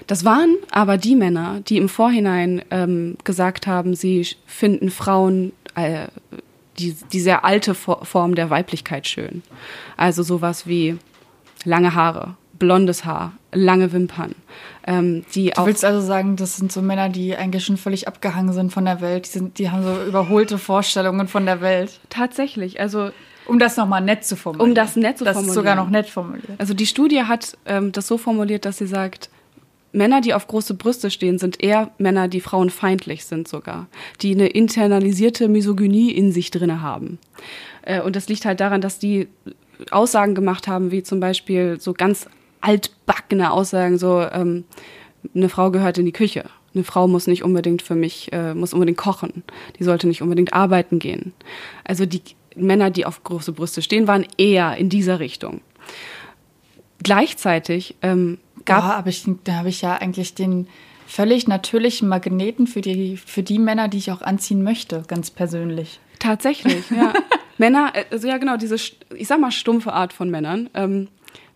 [0.07, 6.07] Das waren aber die Männer, die im Vorhinein ähm, gesagt haben, sie finden Frauen, äh,
[6.79, 9.43] die, die sehr alte For- Form der Weiblichkeit schön.
[9.97, 10.99] Also sowas wie
[11.65, 14.35] lange Haare, blondes Haar, lange Wimpern.
[14.87, 18.09] Ähm, die Du auch willst also sagen, das sind so Männer, die eigentlich schon völlig
[18.09, 19.27] abgehangen sind von der Welt.
[19.27, 22.01] Die, sind, die haben so überholte Vorstellungen von der Welt.
[22.09, 23.11] tatsächlich, also
[23.47, 24.71] Um das nochmal nett zu formulieren.
[24.71, 25.55] Um das nett zu Das ist formulieren.
[25.55, 26.49] sogar noch nett formuliert.
[26.59, 29.29] Also die Studie hat ähm, das so formuliert, dass sie sagt,
[29.93, 33.89] Männer, die auf große Brüste stehen, sind eher Männer, die frauenfeindlich sind sogar,
[34.23, 37.19] die eine internalisierte Misogynie in sich drinne haben.
[37.83, 39.29] Äh, und das liegt halt daran, dass die
[39.91, 42.27] Aussagen gemacht haben, wie zum Beispiel so ganz
[42.61, 44.65] altbackene Aussagen, so ähm,
[45.35, 46.45] eine Frau gehört in die Küche.
[46.75, 49.43] Eine Frau muss nicht unbedingt für mich, äh, muss unbedingt kochen.
[49.79, 51.33] Die sollte nicht unbedingt arbeiten gehen.
[51.85, 52.23] Also die
[52.57, 55.61] Männer, die auf große Brüste stehen, waren eher in dieser Richtung.
[57.03, 60.67] Gleichzeitig ähm, gab Boah, aber ich, da habe ich ja eigentlich den
[61.07, 66.01] völlig natürlichen Magneten für die, für die Männer, die ich auch anziehen möchte, ganz persönlich.
[66.19, 67.13] tatsächlich, ja.
[67.59, 71.09] Männer, äh, also ja genau, diese, ich sag mal, stumpfe Art von Männern, ähm,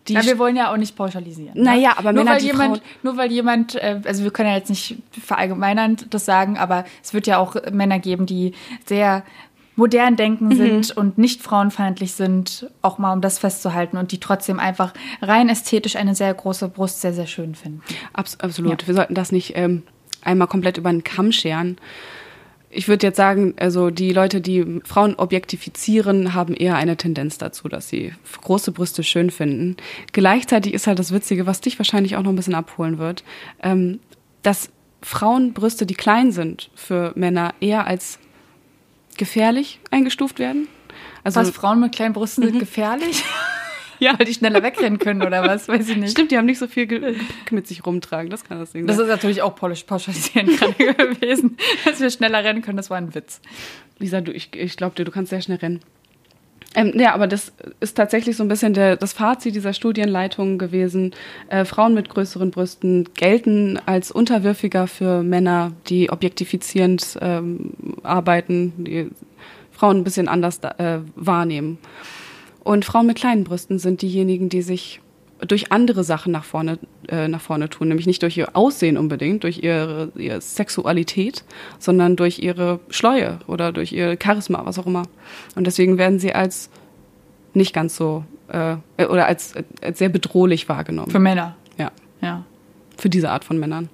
[0.07, 1.53] die Ja, wir wollen ja auch nicht pauschalisieren.
[1.57, 1.63] ne?
[1.63, 4.49] Naja, aber nur Männer, weil die jemand, Frauen- Nur weil jemand, äh, also wir können
[4.49, 8.53] ja jetzt nicht verallgemeinernd das sagen, aber es wird ja auch Männer geben, die
[8.85, 9.23] sehr
[9.77, 10.55] modern denken Mhm.
[10.55, 15.47] sind und nicht frauenfeindlich sind, auch mal um das festzuhalten und die trotzdem einfach rein
[15.47, 17.81] ästhetisch eine sehr große Brust sehr, sehr schön finden.
[18.11, 18.87] Abs absolut.
[18.87, 19.83] Wir sollten das nicht ähm,
[20.23, 21.77] einmal komplett über den Kamm scheren.
[22.69, 27.69] Ich würde jetzt sagen, also die Leute, die Frauen objektifizieren, haben eher eine Tendenz dazu,
[27.69, 29.77] dass sie große Brüste schön finden.
[30.11, 33.23] Gleichzeitig ist halt das Witzige, was dich wahrscheinlich auch noch ein bisschen abholen wird,
[33.63, 33.99] ähm,
[34.41, 34.69] dass
[35.03, 38.19] Frauenbrüste, die klein sind für Männer, eher als
[39.17, 40.67] gefährlich eingestuft werden.
[41.23, 43.23] Also Was, Frauen mit kleinen Brüsten sind gefährlich?
[43.99, 45.67] ja, Weil die schneller wegrennen können oder was?
[45.67, 46.11] Weiß ich nicht.
[46.11, 48.29] stimmt, die haben nicht so viel Ge- Gepäck mit sich rumtragen.
[48.29, 49.05] Das kann das Ding Das sein.
[49.05, 50.73] ist natürlich auch pausch- pauschalisierend gerade
[51.15, 52.77] gewesen, dass wir schneller rennen können.
[52.77, 53.41] Das war ein Witz.
[53.99, 55.81] Lisa, du, ich, ich glaube dir, du kannst sehr schnell rennen.
[56.75, 61.13] Ähm, ja, aber das ist tatsächlich so ein bisschen der, das Fazit dieser Studienleitung gewesen.
[61.49, 67.71] Äh, Frauen mit größeren Brüsten gelten als unterwürfiger für Männer, die objektifizierend ähm,
[68.03, 69.09] arbeiten, die
[69.71, 71.77] Frauen ein bisschen anders äh, wahrnehmen.
[72.63, 74.99] Und Frauen mit kleinen Brüsten sind diejenigen, die sich
[75.39, 79.43] durch andere Sachen nach vorne, äh, nach vorne tun, nämlich nicht durch ihr Aussehen unbedingt,
[79.43, 81.43] durch ihre, ihre Sexualität,
[81.79, 85.03] sondern durch ihre Schleue oder durch ihr Charisma, was auch immer.
[85.55, 86.69] Und deswegen werden sie als
[87.53, 91.11] nicht ganz so äh, oder als, als sehr bedrohlich wahrgenommen.
[91.11, 91.55] Für Männer.
[91.77, 91.91] ja,
[92.21, 92.45] Ja.
[92.97, 93.89] für diese Art von Männern.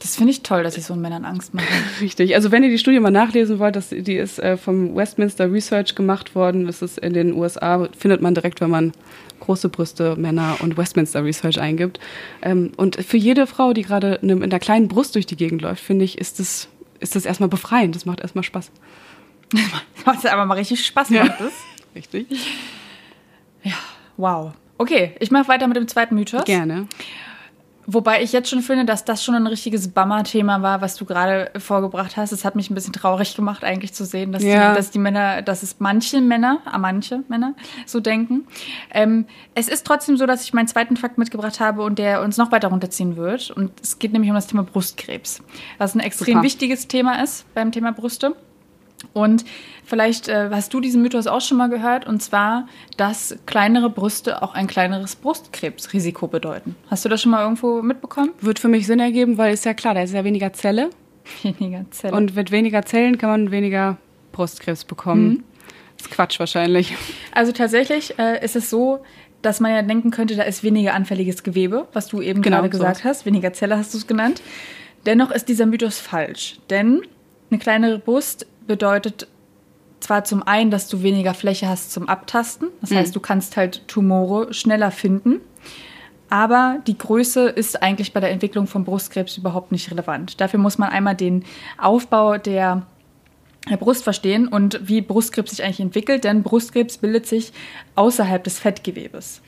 [0.00, 1.64] Das finde ich toll, dass ich so Männern Angst mache.
[2.00, 2.34] Richtig.
[2.34, 5.94] Also wenn ihr die Studie mal nachlesen wollt, das, die ist äh, vom Westminster Research
[5.94, 6.66] gemacht worden.
[6.66, 8.92] Das ist in den USA, findet man direkt, wenn man
[9.40, 11.98] große Brüste, Männer und Westminster Research eingibt.
[12.42, 15.82] Ähm, und für jede Frau, die gerade mit einer kleinen Brust durch die Gegend läuft,
[15.82, 16.68] finde ich, ist das,
[17.00, 17.94] ist das erstmal befreiend.
[17.94, 18.70] Das macht erstmal Spaß.
[20.04, 21.24] Was aber mal richtig Spaß Ja.
[21.24, 21.40] macht.
[21.40, 21.52] Das.
[21.94, 22.26] Richtig.
[24.18, 24.52] Wow.
[24.78, 26.44] Okay, ich mache weiter mit dem zweiten Mythos.
[26.44, 26.88] Gerne.
[27.88, 31.50] Wobei ich jetzt schon finde, dass das schon ein richtiges Bummer-Thema war, was du gerade
[31.58, 32.32] vorgebracht hast.
[32.32, 34.70] Es hat mich ein bisschen traurig gemacht, eigentlich zu sehen, dass, Ja.
[34.70, 37.54] die, dass die Männer, dass es manche Männer, ah, manche Männer
[37.86, 38.46] so denken.
[38.90, 42.36] Ähm, es ist trotzdem so, dass ich meinen zweiten Fakt mitgebracht habe und der uns
[42.38, 43.50] noch weiter runterziehen wird.
[43.52, 45.42] Und es geht nämlich um das Thema Brustkrebs,
[45.78, 46.42] was ein extrem Super.
[46.42, 48.34] wichtiges Thema ist beim Thema Brüste.
[49.12, 49.44] Und
[49.84, 54.42] vielleicht äh, hast du diesen Mythos auch schon mal gehört, und zwar, dass kleinere Brüste
[54.42, 56.76] auch ein kleineres Brustkrebsrisiko bedeuten.
[56.90, 58.30] Hast du das schon mal irgendwo mitbekommen?
[58.40, 60.90] Wird für mich Sinn ergeben, weil ist ja klar, da ist ja weniger Zelle.
[61.42, 62.14] Weniger Zellen.
[62.14, 63.96] Und mit weniger Zellen kann man weniger
[64.32, 65.44] Brustkrebs bekommen.
[65.98, 66.94] Das ist Quatsch wahrscheinlich.
[67.32, 69.00] also tatsächlich äh, ist es so,
[69.42, 72.68] dass man ja denken könnte, da ist weniger anfälliges Gewebe, was du eben Genau, gerade
[72.68, 73.04] so gesagt ist.
[73.04, 73.26] hast.
[73.26, 74.40] Weniger Zelle hast du es genannt.
[75.04, 77.02] Dennoch ist dieser Mythos falsch, denn
[77.50, 79.28] eine kleinere Brust bedeutet
[80.00, 83.88] zwar zum einen, dass du weniger Fläche hast zum Abtasten, das heißt, du kannst halt
[83.88, 85.40] Tumore schneller finden,
[86.28, 90.40] aber die Größe ist eigentlich bei der Entwicklung von Brustkrebs überhaupt nicht relevant.
[90.40, 91.44] Dafür muss man einmal den
[91.78, 92.86] Aufbau der
[93.68, 97.52] der Brust verstehen und wie Brustkrebs sich eigentlich entwickelt, denn Brustkrebs bildet sich
[97.96, 99.42] außerhalb des Fettgewebes.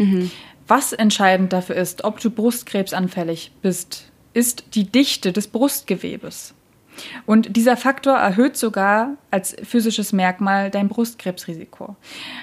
[0.67, 6.55] Was entscheidend dafür ist, ob du brustkrebsanfällig bist, ist die Dichte des Brustgewebes.
[7.27, 11.97] Und dieser Faktor erhöht sogar als physisches Merkmal dein Brustkrebsrisiko.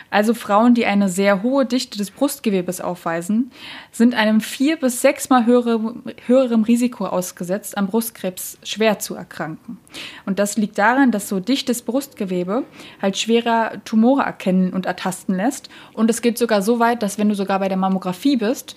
[0.09, 3.51] Also Frauen, die eine sehr hohe Dichte des Brustgewebes aufweisen,
[3.91, 5.95] sind einem vier bis sechsmal höhere,
[6.27, 9.77] höherem Risiko ausgesetzt, am Brustkrebs schwer zu erkranken.
[10.25, 12.63] Und das liegt daran, dass so dichtes Brustgewebe
[13.01, 15.69] halt schwerer Tumore erkennen und ertasten lässt.
[15.93, 18.75] Und es geht sogar so weit, dass wenn du sogar bei der Mammographie bist,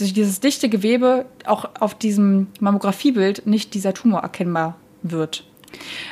[0.00, 5.44] dieses dichte Gewebe auch auf diesem Mammografiebild nicht dieser Tumor erkennbar wird.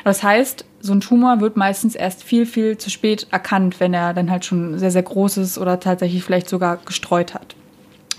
[0.04, 4.14] Das heißt, so ein Tumor wird meistens erst viel, viel zu spät erkannt, wenn er
[4.14, 7.56] dann halt schon sehr, sehr groß ist oder tatsächlich vielleicht sogar gestreut hat.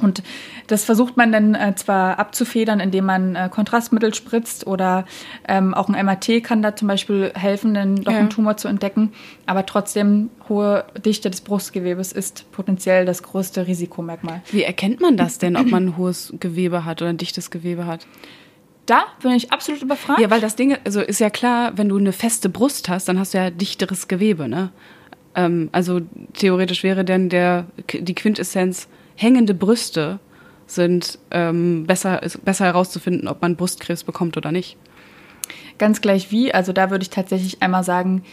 [0.01, 0.23] Und
[0.67, 5.05] das versucht man dann äh, zwar abzufedern, indem man äh, Kontrastmittel spritzt oder
[5.47, 8.19] ähm, auch ein MRT kann da zum Beispiel helfen, dann doch ja.
[8.19, 9.11] einen Tumor zu entdecken.
[9.45, 14.41] Aber trotzdem hohe Dichte des Brustgewebes ist potenziell das größte Risikomerkmal.
[14.51, 17.85] Wie erkennt man das denn, ob man ein hohes Gewebe hat oder ein dichtes Gewebe
[17.85, 18.07] hat?
[18.89, 20.19] Da bin ich absolut überfragt.
[20.19, 23.19] Ja, weil das Ding, also ist ja klar, wenn du eine feste Brust hast, dann
[23.19, 24.71] hast du ja dichteres Gewebe, ne?
[25.35, 26.01] Ähm, also
[26.33, 30.19] theoretisch wäre denn der, die Quintessenz hängende Brüste
[30.65, 34.77] sind ähm, besser, besser herauszufinden, ob man Brustkrebs bekommt oder nicht.
[35.77, 38.23] Ganz gleich wie, also da würde ich tatsächlich einmal sagen,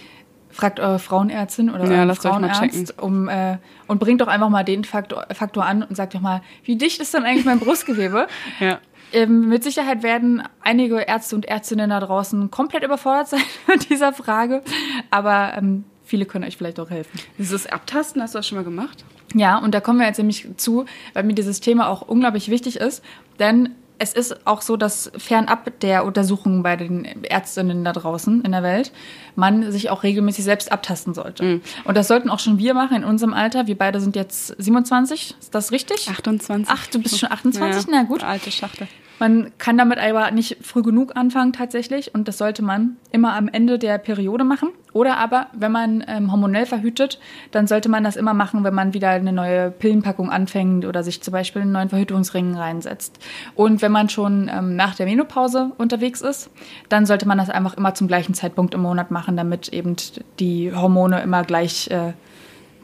[0.50, 5.26] fragt eure Frauenärztin oder ja, Frauenarzt um, äh, und bringt doch einfach mal den Faktor,
[5.32, 8.26] Faktor an und sagt doch mal, wie dicht ist denn eigentlich mein Brustgewebe?
[8.60, 8.78] ja.
[9.12, 14.12] Ähm, mit Sicherheit werden einige Ärzte und Ärztinnen da draußen komplett überfordert sein mit dieser
[14.12, 14.62] Frage,
[15.10, 17.18] aber ähm, viele können euch vielleicht auch helfen.
[17.38, 19.04] Dieses Abtasten, hast du das schon mal gemacht?
[19.34, 22.76] Ja, und da kommen wir jetzt nämlich zu, weil mir dieses Thema auch unglaublich wichtig
[22.76, 23.02] ist,
[23.38, 28.52] denn es ist auch so, dass fernab der Untersuchungen bei den Ärztinnen da draußen in
[28.52, 28.92] der Welt
[29.36, 31.44] man sich auch regelmäßig selbst abtasten sollte.
[31.44, 31.60] Mhm.
[31.84, 33.66] Und das sollten auch schon wir machen in unserem Alter.
[33.66, 36.08] Wir beide sind jetzt 27, ist das richtig?
[36.08, 36.66] 28.
[36.68, 37.84] Ach, du bist schon 28?
[37.84, 38.24] Ja, Na gut.
[38.24, 38.88] Alte Schachtel.
[39.18, 43.48] Man kann damit aber nicht früh genug anfangen tatsächlich und das sollte man immer am
[43.48, 44.68] Ende der Periode machen.
[44.92, 47.18] Oder aber, wenn man ähm, hormonell verhütet,
[47.50, 51.22] dann sollte man das immer machen, wenn man wieder eine neue Pillenpackung anfängt oder sich
[51.22, 53.18] zum Beispiel einen neuen Verhütungsring reinsetzt.
[53.54, 56.50] Und wenn man schon ähm, nach der Menopause unterwegs ist,
[56.88, 59.96] dann sollte man das einfach immer zum gleichen Zeitpunkt im Monat machen, damit eben
[60.38, 62.12] die Hormone immer gleich äh,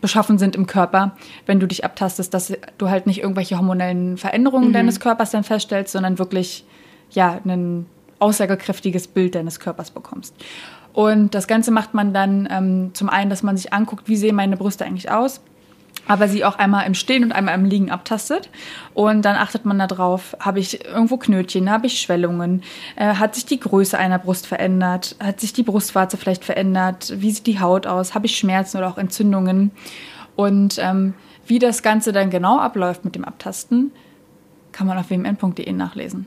[0.00, 1.14] beschaffen sind im Körper,
[1.46, 4.72] wenn du dich abtastest, dass du halt nicht irgendwelche hormonellen Veränderungen mhm.
[4.72, 6.64] deines Körpers dann feststellst, sondern wirklich
[7.10, 7.86] ja ein
[8.18, 10.34] aussagekräftiges Bild deines Körpers bekommst.
[10.92, 14.36] Und das Ganze macht man dann ähm, zum einen, dass man sich anguckt, wie sehen
[14.36, 15.40] meine Brüste eigentlich aus
[16.06, 18.50] aber sie auch einmal im Stehen und einmal im Liegen abtastet.
[18.94, 22.62] Und dann achtet man darauf, habe ich irgendwo Knötchen, habe ich Schwellungen,
[22.96, 27.30] äh, hat sich die Größe einer Brust verändert, hat sich die Brustwarze vielleicht verändert, wie
[27.30, 29.70] sieht die Haut aus, habe ich Schmerzen oder auch Entzündungen.
[30.34, 31.14] Und ähm,
[31.46, 33.92] wie das Ganze dann genau abläuft mit dem Abtasten,
[34.72, 36.26] kann man auf wmn.de nachlesen.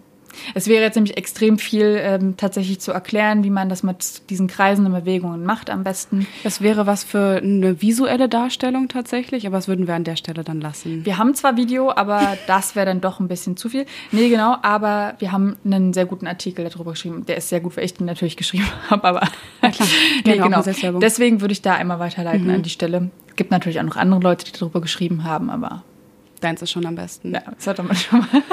[0.54, 4.48] Es wäre jetzt nämlich extrem viel ähm, tatsächlich zu erklären, wie man das mit diesen
[4.48, 6.28] kreisenden Bewegungen macht am besten.
[6.44, 10.44] Das wäre was für eine visuelle Darstellung tatsächlich, aber das würden wir an der Stelle
[10.44, 11.06] dann lassen.
[11.06, 13.86] Wir haben zwar Video, aber das wäre dann doch ein bisschen zu viel.
[14.12, 17.26] Nee, genau, aber wir haben einen sehr guten Artikel darüber geschrieben.
[17.26, 19.22] Der ist sehr gut, weil ich den natürlich geschrieben habe, aber
[19.62, 19.88] ja, klar.
[20.26, 20.62] nee, genau.
[21.00, 22.56] Deswegen würde ich da einmal weiterleiten mhm.
[22.56, 23.10] an die Stelle.
[23.30, 25.84] Es gibt natürlich auch noch andere Leute, die darüber geschrieben haben, aber
[26.42, 27.34] Deins ist schon am besten.
[27.34, 28.28] Ja, das hat man schon mal.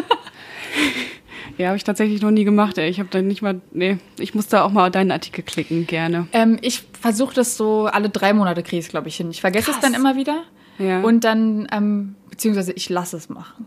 [1.58, 2.78] Ja, habe ich tatsächlich noch nie gemacht.
[2.78, 2.88] Ey.
[2.88, 6.26] Ich habe da nicht mal, nee, ich muss da auch mal deinen Artikel klicken, gerne.
[6.32, 9.30] Ähm, ich versuche das so alle drei Monate kriege ich glaube ich, hin.
[9.30, 9.76] Ich vergesse Krass.
[9.76, 10.42] es dann immer wieder.
[10.78, 11.00] Ja.
[11.02, 13.66] Und dann, ähm, beziehungsweise ich lasse es machen.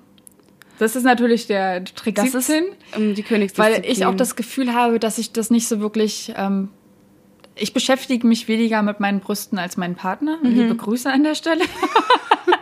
[0.79, 3.83] Das ist natürlich der Trick das 17, ist, um die Königsdisziplin.
[3.83, 6.69] Weil ich auch das Gefühl habe, dass ich das nicht so wirklich ähm,
[7.55, 10.37] ich beschäftige mich weniger mit meinen Brüsten als meinen Partner.
[10.43, 10.49] Mhm.
[10.49, 11.63] Liebe Grüße an der Stelle.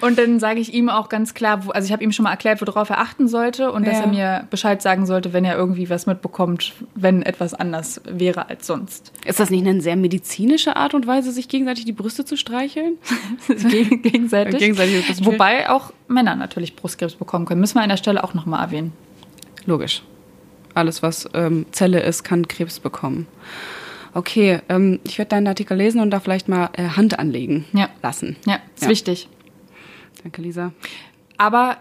[0.00, 2.60] und dann sage ich ihm auch ganz klar, also ich habe ihm schon mal erklärt,
[2.60, 3.92] worauf er achten sollte und ja.
[3.92, 8.48] dass er mir Bescheid sagen sollte, wenn er irgendwie was mitbekommt, wenn etwas anders wäre
[8.48, 9.12] als sonst.
[9.24, 12.98] Ist das nicht eine sehr medizinische Art und Weise, sich gegenseitig die Brüste zu streicheln?
[13.48, 14.58] gegenseitig.
[14.58, 17.60] gegenseitig Wobei auch Männer natürlich Brustkrebs bekommen können.
[17.60, 18.92] Müssen wir an der Stelle auch nochmal erwähnen.
[19.66, 20.02] Logisch.
[20.74, 23.26] Alles, was ähm, Zelle ist, kann Krebs bekommen
[24.14, 27.88] okay, ähm, ich werde deinen Artikel lesen und da vielleicht mal äh, Hand anlegen ja.
[28.02, 28.36] lassen.
[28.46, 28.88] Ja, ist ja.
[28.88, 29.28] wichtig.
[30.22, 30.72] Danke, Lisa.
[31.36, 31.78] Aber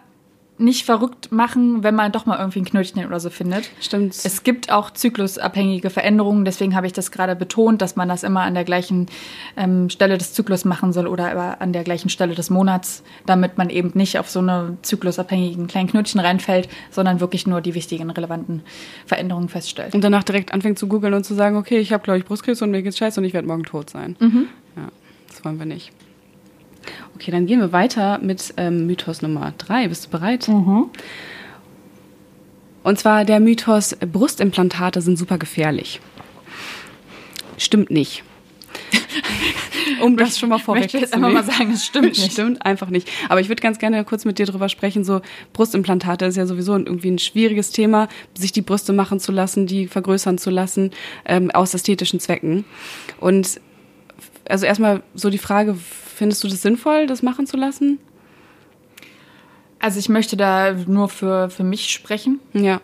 [0.60, 3.70] nicht verrückt machen, wenn man doch mal irgendwie ein Knötchen oder so findet.
[3.80, 4.16] Stimmt.
[4.24, 8.42] Es gibt auch zyklusabhängige Veränderungen, deswegen habe ich das gerade betont, dass man das immer
[8.42, 9.08] an der gleichen
[9.56, 13.58] ähm, Stelle des Zyklus machen soll oder aber an der gleichen Stelle des Monats, damit
[13.58, 18.10] man eben nicht auf so eine zyklusabhängigen kleinen Knötchen reinfällt, sondern wirklich nur die wichtigen,
[18.10, 18.64] relevanten
[19.06, 19.94] Veränderungen feststellt.
[19.94, 22.62] und danach direkt anfängt zu googeln und zu sagen, okay, ich habe, glaube ich, Brustkrebs
[22.62, 24.16] und mir geht's scheiße und ich werde morgen tot sein.
[24.76, 24.88] Ja,
[25.28, 25.92] das wollen wir nicht.
[27.16, 29.88] Okay, dann gehen wir weiter mit ähm, Mythos Nummer drei.
[29.88, 30.48] Bist du bereit?
[32.84, 36.00] Und zwar der Mythos, Brustimplantate sind super gefährlich.
[37.58, 38.24] Stimmt nicht.
[40.02, 41.34] um das schon mal jetzt einfach vorwegzunehmen.
[41.34, 42.32] mal sagen, es stimmt nicht.
[42.32, 43.10] Stimmt einfach nicht.
[43.30, 45.04] Aber ich würde ganz gerne kurz mit dir drüber sprechen.
[45.04, 45.22] So
[45.54, 49.66] Brustimplantate ist ja sowieso ein- irgendwie ein schwieriges Thema, sich die Brüste machen zu lassen,
[49.66, 50.92] die vergrößern zu lassen,
[51.26, 52.64] ähm, aus ästhetischen Zwecken.
[53.20, 53.60] Und
[54.50, 58.00] also erstmal so die Frage, findest du das sinnvoll, das machen zu lassen?
[59.80, 62.40] Also ich möchte da nur für, für mich sprechen.
[62.54, 62.82] Ja.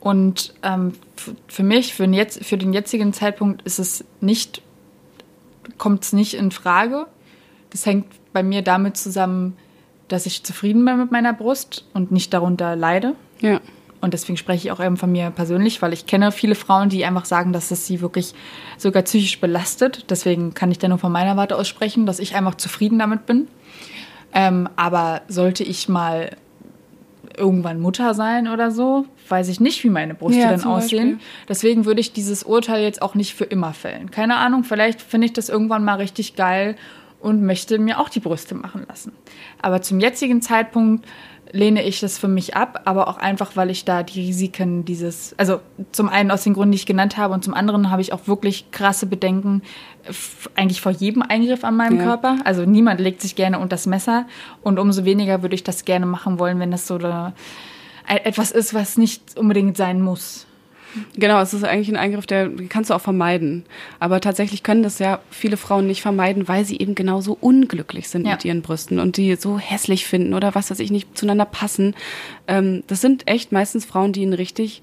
[0.00, 0.92] Und ähm,
[1.48, 4.62] für mich, für den, jetzt, für den jetzigen Zeitpunkt ist es nicht,
[5.78, 7.06] kommt es nicht in Frage.
[7.70, 9.56] Das hängt bei mir damit zusammen,
[10.08, 13.14] dass ich zufrieden bin mit meiner Brust und nicht darunter leide.
[13.40, 13.60] Ja.
[14.00, 17.04] Und deswegen spreche ich auch eben von mir persönlich, weil ich kenne viele Frauen, die
[17.04, 18.34] einfach sagen, dass es sie wirklich
[18.78, 20.06] sogar psychisch belastet.
[20.10, 23.26] Deswegen kann ich da nur von meiner Warte aus sprechen, dass ich einfach zufrieden damit
[23.26, 23.48] bin.
[24.32, 26.36] Ähm, aber sollte ich mal
[27.36, 31.12] irgendwann Mutter sein oder so, weiß ich nicht, wie meine Brüste Ja, dann aussehen.
[31.12, 31.26] Beispiel.
[31.48, 34.10] Deswegen würde ich dieses Urteil jetzt auch nicht für immer fällen.
[34.10, 36.76] Keine Ahnung, vielleicht finde ich das irgendwann mal richtig geil
[37.20, 39.12] und möchte mir auch die Brüste machen lassen.
[39.60, 41.06] Aber zum jetzigen Zeitpunkt
[41.52, 45.34] lehne ich das für mich ab, aber auch einfach, weil ich da die Risiken dieses,
[45.38, 45.60] also
[45.92, 48.26] zum einen aus den Gründen, die ich genannt habe und zum anderen habe ich auch
[48.26, 49.62] wirklich krasse Bedenken
[50.54, 52.04] eigentlich vor jedem Eingriff an meinem Ja.
[52.04, 52.38] Körper.
[52.44, 54.26] Also niemand legt sich gerne unter das Messer
[54.62, 57.34] und umso weniger würde ich das gerne machen wollen, wenn das so eine,
[58.06, 60.46] etwas ist, was nicht unbedingt sein muss.
[61.16, 63.64] Genau, es ist eigentlich ein Eingriff, der den kannst du auch vermeiden.
[64.00, 68.26] Aber tatsächlich können das ja viele Frauen nicht vermeiden, weil sie eben genauso unglücklich sind
[68.26, 68.32] Ja.
[68.32, 71.94] mit ihren Brüsten und die so hässlich finden oder was weiß ich nicht zueinander passen.
[72.48, 74.82] Ähm, das sind echt meistens Frauen, die ein richtig,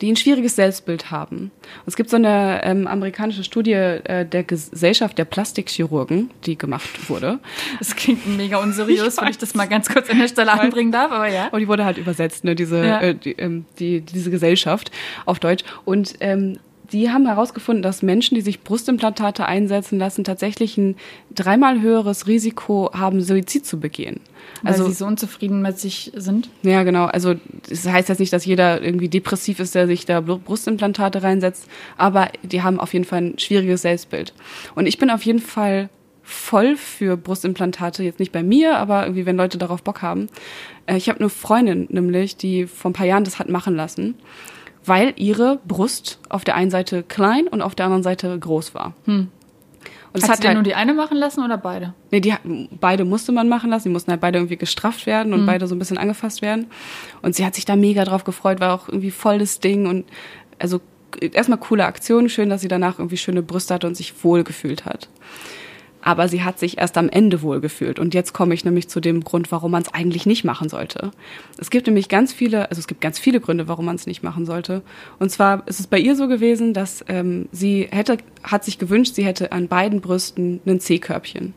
[0.00, 1.36] die ein schwieriges Selbstbild haben.
[1.60, 7.08] Und es gibt so eine ähm, amerikanische Studie äh, der Gesellschaft der Plastikchirurgen, die gemacht
[7.10, 7.38] wurde.
[7.78, 11.12] Das klingt mega unseriös, wenn ich das mal ganz kurz an der Stelle anbringen darf,
[11.12, 11.46] aber ja.
[11.46, 13.00] Aber die wurde halt übersetzt, ne, diese, Ja.
[13.00, 14.90] äh, die, ähm, die, diese Gesellschaft
[15.26, 15.64] auf Deutsch.
[15.84, 16.58] Und ähm,
[16.92, 20.96] die haben herausgefunden, dass Menschen, die sich Brustimplantate einsetzen lassen, tatsächlich ein
[21.34, 24.20] dreimal höheres Risiko haben, Suizid zu begehen.
[24.62, 26.50] Weil Also sie so unzufrieden mit sich sind.
[26.62, 27.04] ja, genau.
[27.06, 27.34] Also
[27.68, 31.66] das heißt jetzt nicht, dass jeder irgendwie depressiv ist, der sich da Br- Brustimplantate reinsetzt,
[31.96, 34.32] aber die haben auf jeden Fall ein schwieriges Selbstbild.
[34.74, 35.88] Und ich bin auf jeden Fall
[36.22, 40.28] voll für Brustimplantate, jetzt nicht bei mir, aber irgendwie, wenn Leute darauf Bock haben.
[40.86, 44.14] Äh, Ich habe eine Freundin nämlich, die vor ein paar Jahren das hat machen lassen,
[44.84, 48.94] weil ihre Brust auf der einen Seite klein und auf der anderen Seite groß war.
[50.12, 51.94] Und es Hat, sie halt, nur die eine machen lassen oder beide?
[52.10, 52.34] Nee, die,
[52.80, 53.88] beide musste man machen lassen.
[53.88, 56.66] Die mussten halt beide irgendwie gestrafft werden und beide so ein bisschen angefasst werden.
[57.22, 60.06] Und sie hat sich da mega drauf gefreut, war auch irgendwie voll das Ding und
[60.58, 60.80] also
[61.20, 62.28] erstmal coole Aktion.
[62.28, 65.08] Schön, dass sie danach irgendwie schöne Brüste hatte und sich wohl gefühlt hat.
[66.02, 67.98] Aber sie hat sich erst am Ende wohl gefühlt.
[67.98, 71.10] Und jetzt komme ich nämlich zu dem Grund, warum man es eigentlich nicht machen sollte.
[71.58, 74.22] Es gibt nämlich ganz viele, also es gibt ganz viele Gründe, warum man es nicht
[74.22, 74.82] machen sollte.
[75.18, 79.14] Und zwar ist es bei ihr so gewesen, dass ähm, sie hätte, hat sich gewünscht,
[79.14, 81.54] sie hätte an beiden Brüsten ein C-Körbchen.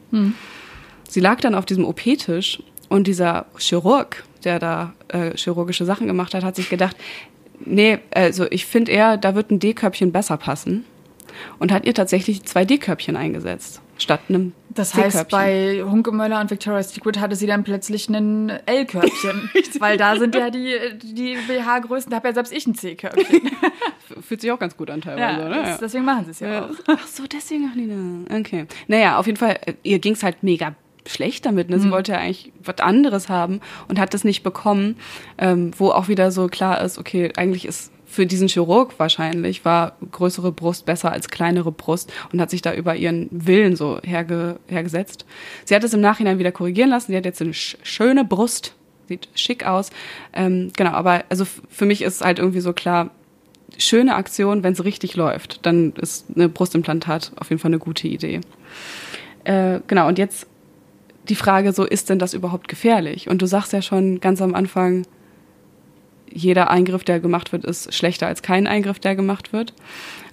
[1.07, 6.33] Sie lag dann auf diesem OP-Tisch und dieser Chirurg, der da äh, chirurgische Sachen gemacht
[6.33, 6.97] hat, hat sich gedacht,
[7.65, 10.85] nee, also ich finde eher, da wird ein D-Körbchen besser passen.
[11.57, 16.93] Und hat ihr tatsächlich zwei D-Körbchen eingesetzt, statt einem Das heißt, bei Hunkemöller und Victoria's
[16.93, 19.49] Secret hatte sie dann plötzlich ein L-Körbchen.
[19.79, 23.49] weil da sind ja die, die BH-Größen, da habe ja selbst ich ein C-Körbchen.
[24.21, 25.63] Fühlt sich auch ganz gut an Ja, teilweise, ne?
[25.63, 26.65] das, deswegen machen sie es ja, Ja.
[26.65, 26.69] auch.
[26.87, 28.39] Ach so, deswegen auch Lina.
[28.39, 28.65] Okay.
[28.87, 31.69] Naja, auf jeden Fall, äh, ihr ging es halt mega schlecht damit.
[31.69, 31.79] Ne?
[31.79, 34.95] Sie wollte ja eigentlich was anderes haben und hat das nicht bekommen,
[35.37, 39.97] ähm, wo auch wieder so klar ist, okay, eigentlich ist für diesen Chirurg wahrscheinlich war
[40.11, 44.59] größere Brust besser als kleinere Brust und hat sich da über ihren Willen so herge
[44.67, 45.25] hergesetzt.
[45.65, 47.11] Sie hat es im Nachhinein wieder korrigieren lassen.
[47.11, 48.75] Sie hat jetzt eine sch schöne Brust,
[49.07, 49.89] sieht schick aus.
[50.31, 53.09] Ähm, genau, aber also für mich ist halt irgendwie so klar,
[53.79, 58.07] schöne Aktion, wenn es richtig läuft, dann ist eine Brustimplantat auf jeden Fall eine gute
[58.07, 58.41] Idee.
[59.43, 60.45] Äh, genau, und jetzt
[61.29, 63.27] die Frage, so ist denn das überhaupt gefährlich?
[63.27, 65.07] Und du sagst ja schon ganz am Anfang,
[66.33, 69.73] jeder Eingriff, der gemacht wird, ist schlechter als kein Eingriff, der gemacht wird.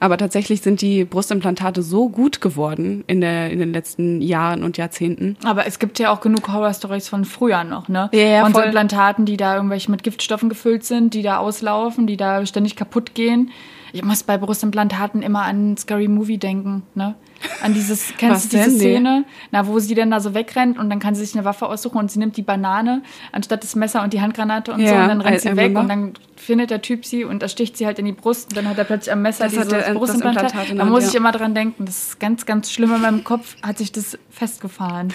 [0.01, 4.79] Aber tatsächlich sind die Brustimplantate so gut geworden in, der, in den letzten Jahren und
[4.79, 5.37] Jahrzehnten.
[5.45, 8.09] Aber es gibt ja auch genug Horror-Stories von früher noch, ne?
[8.13, 8.67] Ja, ja, von so voll.
[8.67, 13.15] Implantaten, die da irgendwelche mit Giftstoffen gefüllt sind, die da auslaufen, die da ständig kaputt
[13.15, 13.51] gehen.
[13.93, 17.15] Ich muss bei Brustimplantaten immer an Scary Movie denken, ne?
[17.63, 18.79] An dieses, kennst du diese denn?
[18.79, 21.67] Szene, na, wo sie dann da so wegrennt und dann kann sie sich eine Waffe
[21.67, 25.03] aussuchen und sie nimmt die Banane anstatt das Messer und die Handgranate und so Ja,
[25.05, 27.99] und dann rennt sie weg und dann findet der Typ sie und ersticht sie halt
[27.99, 30.45] in die Brust und dann hat er plötzlich am Messer Das dieses der- das Brustimplantat.
[30.45, 31.85] Implantat in Da muss ich immer dran denken.
[31.87, 35.09] Das ist ganz, ganz schlimm in meinem Kopf, hat sich das festgefahren.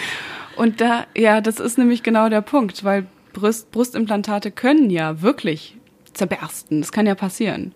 [0.58, 5.78] Und da, ja, das ist nämlich genau der Punkt, weil Brust, Brustimplantate können ja wirklich
[6.14, 6.80] zerbersten.
[6.82, 7.74] Das kann ja passieren.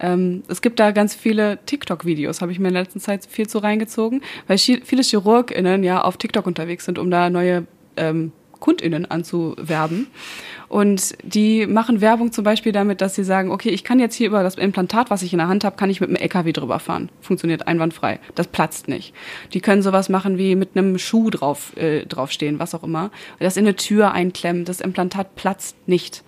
[0.00, 3.48] Ähm, es gibt da ganz viele TikTok-Videos, habe ich mir in der letzten Zeit viel
[3.48, 9.10] zu reingezogen, weil viele ChirurgInnen ja auf TikTok unterwegs sind, um da neue ähm, KundInnen
[9.10, 10.08] anzuwerben.
[10.68, 14.26] Und die machen Werbung zum Beispiel damit, dass sie sagen, okay, ich kann jetzt hier
[14.26, 16.78] über das Implantat, was ich in der Hand habe, kann ich mit einem LKW drüber
[16.78, 17.10] fahren.
[17.20, 18.20] Funktioniert einwandfrei.
[18.34, 19.14] Das platzt nicht.
[19.54, 23.10] Die können sowas machen wie mit einem Schuh drauf, äh, draufstehen, was auch immer.
[23.38, 24.64] Das in eine Tür einklemmen.
[24.66, 26.22] Das Implantat platzt nicht.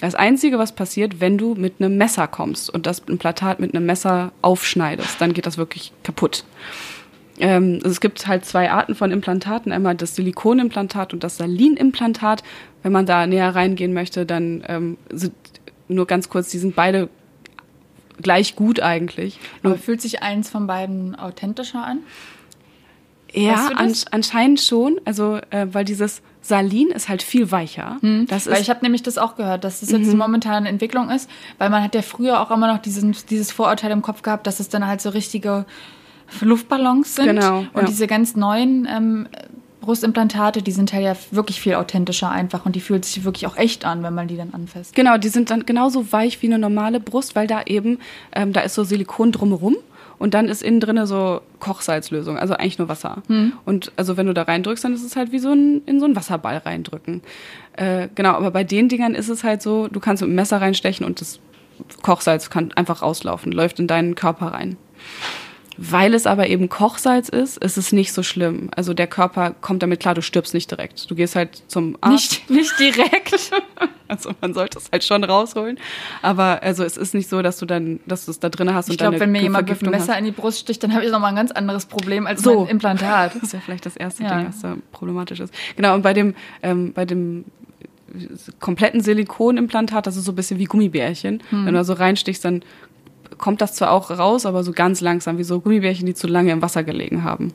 [0.00, 3.86] Das Einzige, was passiert, wenn du mit einem Messer kommst und das Implantat mit einem
[3.86, 6.44] Messer aufschneidest, dann geht das wirklich kaputt.
[7.40, 9.72] Ähm, also es gibt halt zwei Arten von Implantaten.
[9.72, 12.42] Einmal das Silikonimplantat und das Salinimplantat.
[12.82, 15.34] Wenn man da näher reingehen möchte, dann ähm, sind
[15.88, 17.08] nur ganz kurz, die sind beide
[18.20, 19.40] gleich gut eigentlich.
[19.62, 22.00] Aber fühlt sich eins von beiden authentischer an?
[23.32, 25.00] Ja, Weißt du anscheinend schon.
[25.04, 27.98] Also, äh, weil dieses Salin ist halt viel weicher.
[28.26, 31.10] Das Weil ist, ich habe nämlich das auch gehört, dass das jetzt momentan eine Entwicklung
[31.10, 34.46] ist, weil man hat ja früher auch immer noch diesen, dieses Vorurteil im Kopf gehabt,
[34.46, 35.66] dass es dann halt so richtige
[36.40, 37.26] Luftballons sind.
[37.26, 37.82] Genau, Und ja.
[37.84, 39.28] diese ganz neuen ähm,
[39.80, 43.56] Brustimplantate, die sind halt ja wirklich viel authentischer einfach und die fühlt sich wirklich auch
[43.56, 44.94] echt an, wenn man die dann anfasst.
[44.94, 47.98] Genau, die sind dann genauso weich wie eine normale Brust, weil da eben,
[48.32, 49.76] ähm, da ist so Silikon drumherum
[50.18, 53.22] und dann ist innen drinne so Kochsalzlösung, also eigentlich nur Wasser.
[53.64, 56.06] Und also wenn du da reindrückst, dann ist es halt wie so ein, in so
[56.06, 57.22] einen Wasserball reindrücken.
[57.74, 60.60] Äh, genau, aber bei den Dingern ist es halt so, du kannst mit dem Messer
[60.60, 61.40] reinstechen und das
[62.02, 64.76] Kochsalz kann einfach rauslaufen, läuft in deinen Körper rein.
[65.80, 68.68] Weil es aber eben Kochsalz ist, ist es nicht so schlimm.
[68.74, 71.08] Also der Körper kommt damit klar, du stirbst nicht direkt.
[71.08, 72.42] Du gehst halt zum Arzt.
[72.48, 73.50] Nicht, nicht direkt.
[74.10, 75.78] Also man sollte es halt schon rausholen.
[76.22, 78.86] Aber also es ist nicht so, dass du dann, dass du es da drin hast
[78.86, 80.20] Ich und glaube, dann wenn mir jemand mit Vergiftung Messer hast.
[80.20, 82.60] in die Brust sticht, dann habe ich nochmal ein ganz anderes Problem als So.
[82.60, 83.34] mein Implantat.
[83.34, 84.38] Das ist ja vielleicht das erste Ja.
[84.38, 85.52] Ding, was da problematisch ist.
[85.76, 87.44] Genau, und bei dem, ähm, bei dem
[88.60, 91.42] kompletten Silikonimplantat, das ist so ein bisschen wie Gummibärchen.
[91.50, 91.66] Hm.
[91.66, 92.62] Wenn du da so reinstichst, dann
[93.36, 96.52] kommt das zwar auch raus, aber so ganz langsam, wie so Gummibärchen, die zu lange
[96.52, 97.52] im Wasser gelegen haben.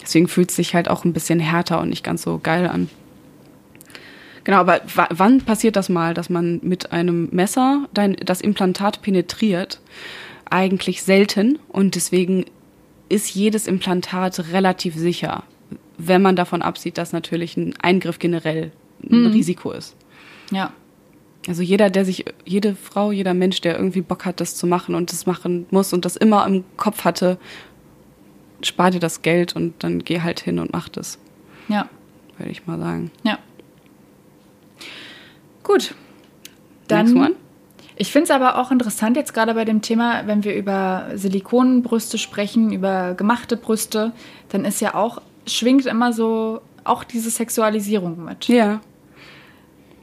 [0.00, 2.88] Deswegen fühlt es sich halt auch ein bisschen härter und nicht ganz so geil an.
[4.44, 9.02] Genau, aber wa- wann passiert das mal, dass man mit einem Messer dein, das Implantat
[9.02, 9.80] penetriert?
[10.50, 12.44] Eigentlich selten und deswegen
[13.08, 15.44] ist jedes Implantat relativ sicher,
[15.98, 18.72] wenn man davon absieht, dass natürlich ein Eingriff generell
[19.08, 19.94] ein Risiko ist.
[20.50, 20.72] Ja.
[21.48, 24.94] Also jeder, der sich, jede Frau, jeder Mensch, der irgendwie Bock hat, das zu machen
[24.94, 27.36] und das machen muss und das immer im Kopf hatte,
[28.62, 31.18] spar dir das Geld und dann geh halt hin und mach das,
[31.68, 31.88] Ja.
[32.38, 33.10] würde ich mal sagen.
[33.24, 33.38] Ja.
[35.64, 35.94] Gut.
[36.90, 37.32] One?
[37.96, 42.18] Ich finde es aber auch interessant jetzt gerade bei dem Thema, wenn wir über Silikonbrüste
[42.18, 44.12] sprechen, über gemachte Brüste,
[44.50, 48.48] dann ist ja auch, schwingt immer so auch diese Sexualisierung mit.
[48.48, 48.80] Ja.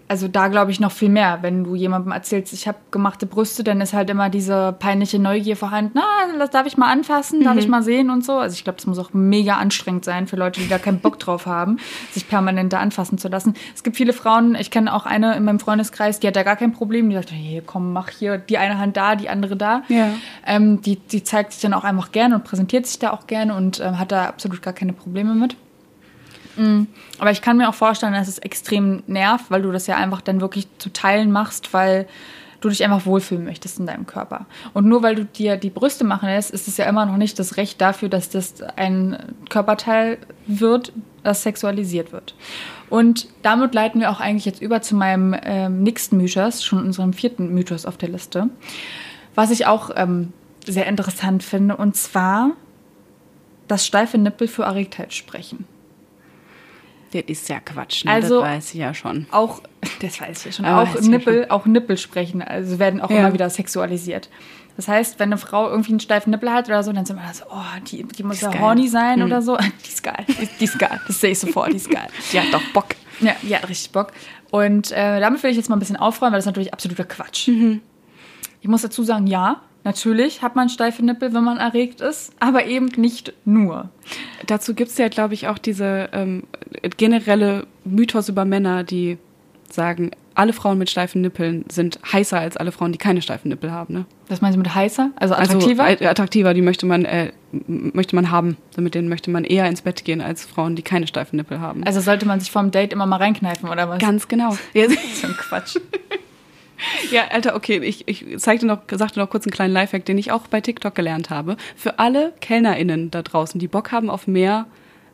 [0.09, 1.37] Also da glaube ich noch viel mehr.
[1.43, 5.55] Wenn du jemandem erzählst, ich habe gemachte Brüste, dann ist halt immer diese peinliche Neugier
[5.55, 5.91] vorhanden.
[5.93, 6.03] Na,
[6.39, 8.33] das darf ich mal anfassen, darf ich mal sehen und so.
[8.33, 11.19] Also ich glaube, das muss auch mega anstrengend sein für Leute, die da keinen Bock
[11.19, 11.77] drauf haben,
[12.11, 13.53] sich permanent da anfassen zu lassen.
[13.75, 16.55] Es gibt viele Frauen, ich kenne auch eine in meinem Freundeskreis, die hat da gar
[16.55, 17.07] kein Problem.
[17.11, 19.83] Die sagt, hey, komm, mach hier die eine Hand da, die andere da.
[19.89, 20.09] Ja.
[20.43, 23.55] Ähm, die, die zeigt sich dann auch einfach gerne und präsentiert sich da auch gerne
[23.55, 25.55] und ähm, hat da absolut gar keine Probleme mit.
[26.59, 26.87] Mm,
[27.19, 30.19] Aber ich kann mir auch vorstellen, dass es extrem nervt, weil du das ja einfach
[30.21, 32.05] dann wirklich zu Teilen machst, weil
[32.59, 34.45] du dich einfach wohlfühlen möchtest in deinem Körper.
[34.73, 37.39] Und nur weil du dir die Brüste machen lässt, ist es ja immer noch nicht
[37.39, 39.17] das Recht dafür, dass das ein
[39.49, 40.91] Körperteil wird,
[41.23, 42.35] das sexualisiert wird.
[42.89, 47.13] Und damit leiten wir auch eigentlich jetzt über zu meinem ähm, nächsten Mythos, schon unserem
[47.13, 48.49] vierten Mythos auf der Liste,
[49.33, 50.33] was ich auch ähm,
[50.65, 52.51] sehr interessant finde, und zwar,
[53.69, 55.65] dass steife Nippel für Erregtheit sprechen.
[57.11, 58.11] Das ist ja Quatsch, ne?
[58.11, 59.25] Also- das weiß ich ja schon.
[59.31, 59.61] auch
[59.99, 60.65] Das weiß ich ja schon.
[60.65, 63.19] Aber auch ist ja Nippel, auch Nippel sprechen, also werden auch Ja.
[63.19, 64.29] immer wieder sexualisiert.
[64.75, 67.33] Das heißt, wenn eine Frau irgendwie einen steifen Nippel hat oder so, dann sind wir
[67.33, 68.61] so, oh, die, die muss ist ja geil.
[68.61, 69.25] horny sein Mhm.
[69.25, 69.57] oder so.
[69.85, 70.25] Die ist geil.
[70.27, 71.01] Die, die ist geil.
[71.07, 72.07] Das sehe ich sofort, die ist geil.
[72.31, 72.85] Die hat doch Bock.
[73.19, 74.13] Ja, die hat richtig Bock.
[74.51, 77.03] Und äh, damit will ich jetzt mal ein bisschen aufräumen, weil das ist natürlich absoluter
[77.03, 77.49] Quatsch.
[77.49, 82.65] Ich muss dazu sagen, ja, natürlich hat man steife Nippel, wenn man erregt ist, aber
[82.65, 83.89] eben nicht nur.
[84.47, 86.43] Dazu gibt es ja, glaube ich, auch diese ähm,
[86.97, 89.17] generelle Mythos über Männer, die
[89.71, 93.71] sagen, alle Frauen mit steifen Nippeln sind heißer als alle Frauen, die keine steifen Nippel
[93.71, 93.93] haben.
[93.93, 94.05] Ne?
[94.29, 95.11] Was meinst du mit heißer?
[95.17, 95.83] Also attraktiver?
[95.83, 97.33] Also attraktiver, die möchte man, äh,
[97.67, 98.55] möchte man haben.
[98.73, 101.59] So Mit denen möchte man eher ins Bett gehen als Frauen, die keine steifen Nippel
[101.59, 101.83] haben.
[101.83, 103.99] Also sollte man sich vorm Date immer mal reinkneifen, oder was?
[103.99, 104.57] Ganz genau.
[104.73, 105.75] Ja, so ein Quatsch.
[107.11, 110.31] ja, Alter, okay, ich, ich zeigte noch, sagte noch kurz einen kleinen Lifehack, den ich
[110.31, 111.57] auch bei TikTok gelernt habe.
[111.75, 114.67] Für alle KellnerInnen da draußen, die Bock haben auf mehr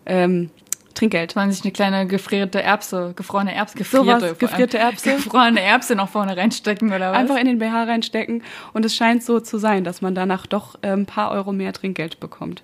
[0.06, 0.50] ähm,
[0.94, 1.36] Trinkgeld.
[1.36, 4.38] Man sich eine kleine gefrierte Erbse, gefrorene Erbse, gefrierte, allem.
[4.38, 5.16] gefrierte Erbse.
[5.16, 7.18] gefrorene Erbse noch vorne reinstecken oder was?
[7.18, 8.44] Einfach in den BH reinstecken
[8.74, 11.74] und es scheint so zu sein, dass man danach doch äh, ein paar Euro mehr
[11.74, 12.64] Trinkgeld bekommt.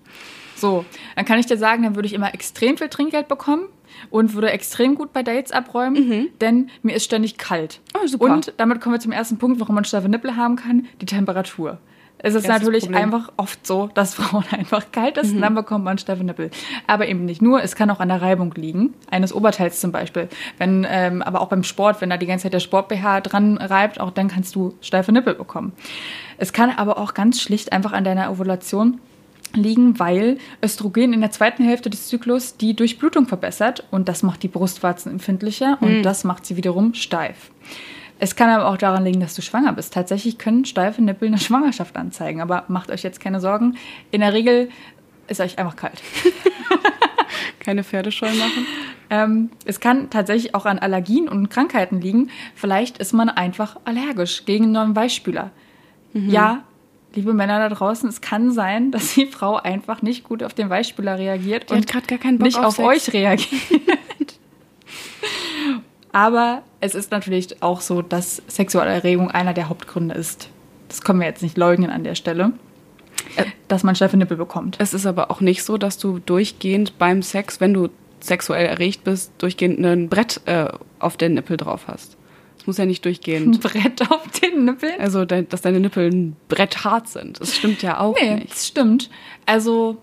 [0.55, 0.85] So,
[1.15, 3.65] dann kann ich dir sagen, dann würde ich immer extrem viel Trinkgeld bekommen
[4.09, 7.79] und würde extrem gut bei Dates abräumen, denn mir ist ständig kalt.
[7.95, 8.25] Oh, super.
[8.25, 11.79] Und damit kommen wir zum ersten Punkt, warum man steife Nippel haben kann, die Temperatur.
[12.23, 13.03] Es ist Erstes natürlich Problem.
[13.03, 16.51] einfach oft so, dass Frauen einfach kalt ist und dann bekommt man steife Nippel.
[16.87, 20.29] Aber eben nicht nur, es kann auch an der Reibung liegen, eines Oberteils zum Beispiel.
[20.57, 23.99] Wenn, ähm, aber auch beim Sport, wenn da die ganze Zeit der Sport-BH dran reibt,
[23.99, 25.73] auch dann kannst du steife Nippel bekommen.
[26.37, 28.99] Es kann aber auch ganz schlicht einfach an deiner Ovulation
[29.55, 34.43] liegen, weil Östrogen in der zweiten Hälfte des Zyklus die Durchblutung verbessert und das macht
[34.43, 37.51] die Brustwarzen empfindlicher und das macht sie wiederum steif.
[38.19, 39.93] Es kann aber auch daran liegen, dass du schwanger bist.
[39.93, 43.77] Tatsächlich können steife Nippel eine Schwangerschaft anzeigen, aber macht euch jetzt keine Sorgen.
[44.11, 44.69] In der Regel
[45.27, 46.01] ist euch einfach kalt.
[47.59, 48.65] Keine Pferdescheu machen.
[49.09, 52.29] Ähm, es kann tatsächlich auch an Allergien und Krankheiten liegen.
[52.55, 55.51] Vielleicht ist man einfach allergisch gegen einen neuen Weichspüler.
[56.13, 56.63] Ja,
[57.13, 60.69] liebe Männer da draußen, es kann sein, dass die Frau einfach nicht gut auf den
[60.69, 63.49] Weichspüler reagiert Die hat grad gar keinen Bock nicht auf auf, euch reagiert.
[66.11, 70.49] Aber es ist natürlich auch so, dass sexuelle Erregung einer der Hauptgründe ist.
[70.89, 72.51] Das können wir jetzt nicht leugnen an der Stelle,
[73.35, 74.77] Äh, dass man steife Nippel bekommt.
[74.79, 77.89] Es ist aber auch nicht so, dass du durchgehend beim Sex, wenn du
[78.19, 80.67] sexuell erregt bist, durchgehend ein Brett äh,
[80.99, 82.17] auf den Nippel drauf hast.
[82.61, 83.59] Es muss ja nicht Ein durchgehend.
[83.59, 84.99] Brett auf den Nippeln?
[85.01, 87.41] Also, dass deine Nippel ein Brett hart sind.
[87.41, 88.51] Das stimmt ja auch Nee, nicht.
[88.51, 89.09] das stimmt.
[89.47, 89.97] Also,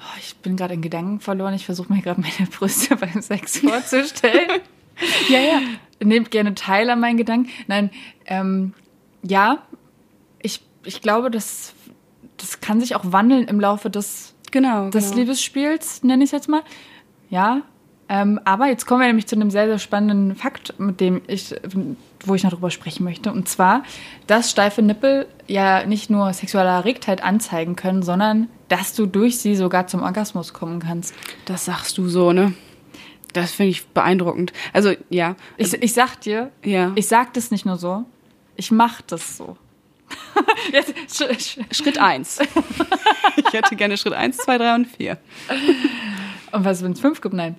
[0.00, 1.54] oh, ich bin gerade in Gedanken verloren.
[1.54, 4.60] Ich versuche mir gerade meine Brüste beim Sex vorzustellen.
[5.30, 5.60] Ja, ja.
[6.04, 7.48] Nehmt gerne teil an meinen Gedanken.
[7.68, 7.90] Nein,
[8.26, 8.74] ähm,
[9.22, 9.62] ja,
[10.42, 11.72] ich, ich glaube, das,
[12.36, 14.90] das kann sich auch wandeln im Laufe des, Genau.
[14.90, 15.16] des genau.
[15.20, 16.62] Liebesspiels, nenne ich es jetzt mal.
[17.30, 17.62] Ja,
[18.12, 21.54] ähm, aber jetzt kommen wir nämlich zu einem sehr, sehr spannenden Fakt, mit dem ich,
[22.24, 23.30] wo ich noch drüber sprechen möchte.
[23.30, 23.84] Und zwar,
[24.26, 29.54] dass steife Nippel ja nicht nur sexuelle Erregtheit anzeigen können, sondern dass du durch sie
[29.54, 31.14] sogar zum Orgasmus kommen kannst.
[31.44, 32.52] Das sagst du so, ne?
[33.32, 34.52] Das finde ich beeindruckend.
[34.72, 35.36] Also, ja.
[35.56, 36.90] Ich, ich sag dir, Ja.
[36.96, 38.04] ich sag das nicht nur so,
[38.56, 39.56] ich mach das so.
[40.72, 42.40] Jetzt, sch, sch, Schritt eins.
[43.36, 45.18] ich hätte gerne Schritt eins, zwei, drei und vier.
[46.50, 47.34] Und was, wenn es fünf gibt?
[47.36, 47.54] Nein.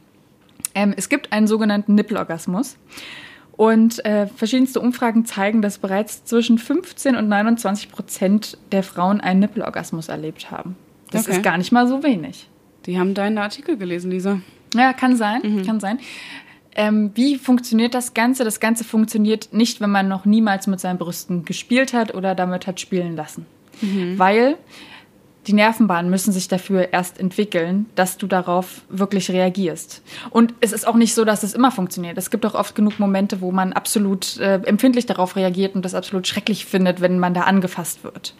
[0.75, 2.77] Ähm, es gibt einen sogenannten Nippelorgasmus.
[3.57, 9.39] Und äh, verschiedenste Umfragen zeigen, dass bereits zwischen 15 und 29 Prozent der Frauen einen
[9.39, 10.75] Nippelorgasmus erlebt haben.
[11.11, 11.37] Das Okay.
[11.37, 12.47] ist gar nicht mal so wenig.
[12.87, 14.39] Die haben deinen Artikel gelesen, Lisa.
[14.73, 15.99] Ja, kann sein, kann sein.
[16.75, 18.45] Ähm, wie funktioniert das Ganze?
[18.45, 22.65] Das Ganze funktioniert nicht, wenn man noch niemals mit seinen Brüsten gespielt hat oder damit
[22.65, 23.45] hat spielen lassen.
[24.15, 24.57] Weil
[25.47, 30.03] die Nervenbahnen müssen sich dafür erst entwickeln, dass du darauf wirklich reagierst.
[30.29, 32.17] Und es ist auch nicht so, dass es immer funktioniert.
[32.17, 35.95] Es gibt auch oft genug Momente, wo man absolut äh, empfindlich darauf reagiert und das
[35.95, 38.35] absolut schrecklich findet, wenn man da angefasst wird.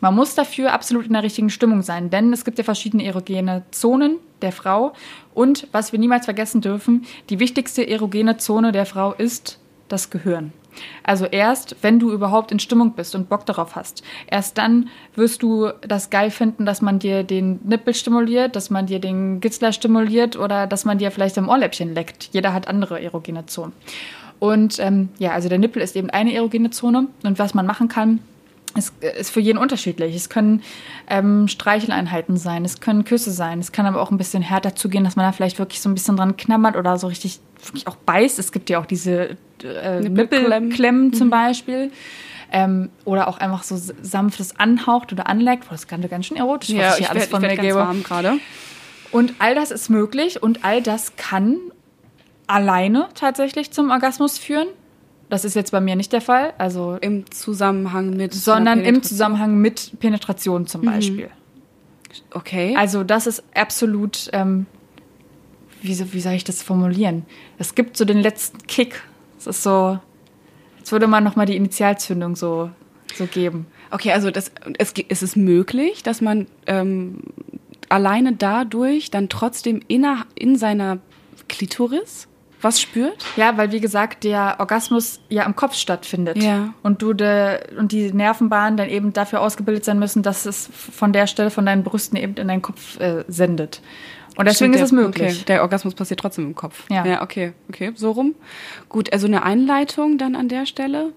[0.00, 3.62] Man muss dafür absolut in der richtigen Stimmung sein, denn es gibt ja verschiedene erogene
[3.70, 4.92] Zonen der Frau.
[5.32, 10.52] Und was wir niemals vergessen dürfen, die wichtigste erogene Zone der Frau ist das Gehirn.
[11.02, 15.42] Also erst, wenn du überhaupt in Stimmung bist und Bock darauf hast, erst dann wirst
[15.42, 19.72] du das geil finden, dass man dir den Nippel stimuliert, dass man dir den Gitzler
[19.72, 22.30] stimuliert oder dass man dir vielleicht am Ohrläppchen leckt.
[22.32, 23.72] Jeder hat andere erogene Zonen.
[24.38, 27.08] Und ähm, ja, also der Nippel ist eben eine erogene Zone.
[27.22, 28.20] Und was man machen kann,
[28.76, 30.14] es ist für jeden unterschiedlich.
[30.14, 30.62] Es können
[31.08, 35.04] ähm, Streicheleinheiten sein, es können Küsse sein, es kann aber auch ein bisschen härter zugehen,
[35.04, 37.96] dass man da vielleicht wirklich so ein bisschen dran knabbert oder so richtig wirklich auch
[37.96, 38.38] beißt.
[38.38, 40.12] Es gibt ja auch diese äh, Nippelklemmen.
[40.12, 41.90] Nippelklemmen zum Beispiel.
[42.52, 45.64] Ähm, oder auch einfach so sanftes anhaucht oder anleckt.
[45.64, 47.78] Boah, Das kann ganz schön erotisch, was ich hier alles von mir werd ganz gebe.
[47.78, 48.34] warm gerade.
[49.10, 51.56] Und all das ist möglich und all das kann
[52.46, 54.68] alleine tatsächlich zum Orgasmus führen.
[55.28, 56.52] Das ist jetzt bei mir nicht der Fall.
[56.58, 58.34] Also Im Zusammenhang mit.
[58.34, 59.02] sondern im.
[59.02, 61.30] Zusammenhang mit Penetration zum Beispiel.
[62.32, 62.76] Okay.
[62.76, 64.66] Also das ist absolut, ähm,
[65.82, 67.24] wie, wie soll ich das formulieren?
[67.58, 69.02] Es gibt so den letzten Kick.
[69.38, 69.98] Es ist so,
[70.78, 72.70] als würde man nochmal die Initialzündung so,
[73.14, 73.66] so geben.
[73.90, 77.18] Okay, also das, es, es ist möglich, dass man ähm,
[77.88, 80.98] alleine dadurch dann trotzdem inner, in seiner
[81.48, 82.28] Klitoris
[82.64, 83.24] was spürt?
[83.36, 86.42] Ja, weil wie gesagt, der Orgasmus ja am Kopf stattfindet.
[86.42, 86.74] Ja.
[86.82, 91.12] Und du de, und die Nervenbahnen dann eben dafür ausgebildet sein müssen, dass es von
[91.12, 93.82] der Stelle von deinen Brüsten eben in deinen Kopf äh, sendet.
[94.36, 95.32] Und deswegen Stimmt, ist es möglich.
[95.32, 96.84] Okay, der Orgasmus passiert trotzdem im Kopf.
[96.90, 97.06] Ja.
[97.06, 98.34] Ja, okay, okay, so rum.
[98.88, 101.12] Gut, also eine Einleitung dann an der Stelle.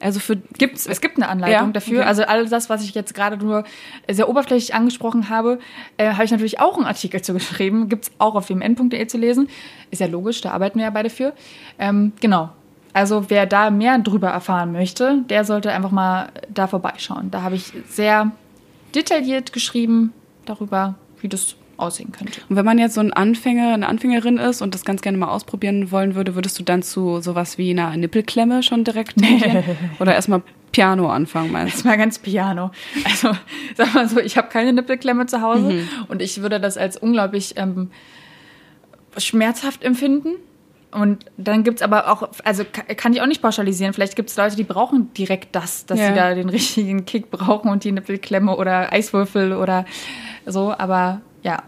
[0.00, 2.00] Also für Gibt's, es gibt eine Anleitung Ja, dafür.
[2.00, 2.08] okay.
[2.08, 3.64] Also all das, was ich jetzt gerade nur
[4.10, 5.58] sehr oberflächlich angesprochen habe,
[5.98, 7.88] äh, habe ich natürlich auch einen Artikel zu geschrieben.
[7.88, 9.48] Gibt's auch auf wmn.de zu lesen.
[9.90, 11.34] Ist ja logisch, da arbeiten wir ja beide für.
[11.78, 12.50] Ähm, genau.
[12.92, 17.30] Also wer da mehr drüber erfahren möchte, der sollte einfach mal da vorbeischauen.
[17.30, 18.32] Da habe ich sehr
[18.94, 20.12] detailliert geschrieben
[20.44, 22.40] darüber, wie das aussehen könnte.
[22.48, 25.28] Und wenn man jetzt so ein Anfänger, eine Anfängerin ist und das ganz gerne mal
[25.28, 29.14] ausprobieren wollen würde, würdest du dann zu sowas wie einer Nippelklemme schon direkt?
[29.98, 32.70] Oder erstmal Piano anfangen, meinst Das war ganz piano.
[33.04, 33.30] Also,
[33.76, 37.54] sag mal so, ich habe keine Nippelklemme zu Hause und ich würde das als unglaublich
[37.56, 37.90] ähm,
[39.16, 40.36] schmerzhaft empfinden.
[40.92, 43.92] Und dann gibt's aber auch, also ka- kann ich auch nicht pauschalisieren.
[43.94, 46.08] Vielleicht gibt's Leute, die brauchen direkt das, dass Ja.
[46.08, 49.84] sie da den richtigen Kick brauchen und die Nippelklemme oder Eiswürfel oder
[50.46, 50.74] so.
[50.76, 51.62] Aber ja,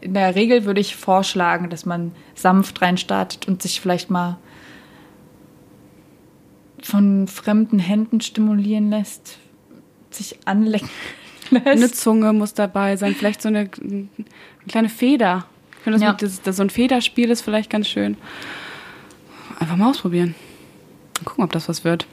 [0.00, 4.38] in der Regel würde ich vorschlagen, dass man sanft reinstartet und sich vielleicht mal
[6.82, 9.38] von fremden Händen stimulieren lässt,
[10.10, 10.88] sich anlecken
[11.50, 11.56] du?
[11.64, 11.96] Eine lässt.
[12.00, 14.08] Zunge muss dabei sein, vielleicht so eine, eine
[14.68, 15.46] kleine Feder.
[15.78, 16.12] Ich finde, das, Ja.
[16.12, 18.16] mit- das, das, so ein Federspiel ist vielleicht ganz schön.
[19.58, 20.34] Einfach mal ausprobieren.
[21.24, 22.06] Gucken, ob das was wird.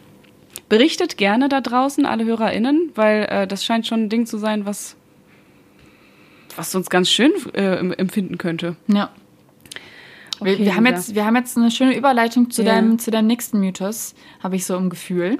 [0.67, 4.65] Berichtet gerne da draußen, alle HörerInnen, weil äh, das scheint schon ein Ding zu sein,
[4.67, 4.95] was,
[6.59, 8.75] was uns ganz schön äh, empfinden könnte.
[8.87, 9.09] Ja.
[10.41, 10.95] Wir, Okay, wir, haben Lisa.
[10.95, 12.73] jetzt, wir haben jetzt eine schöne Überleitung zu, Ja.
[12.75, 15.37] deinem, zu deinem nächsten Mythos, habe ich so im Gefühl.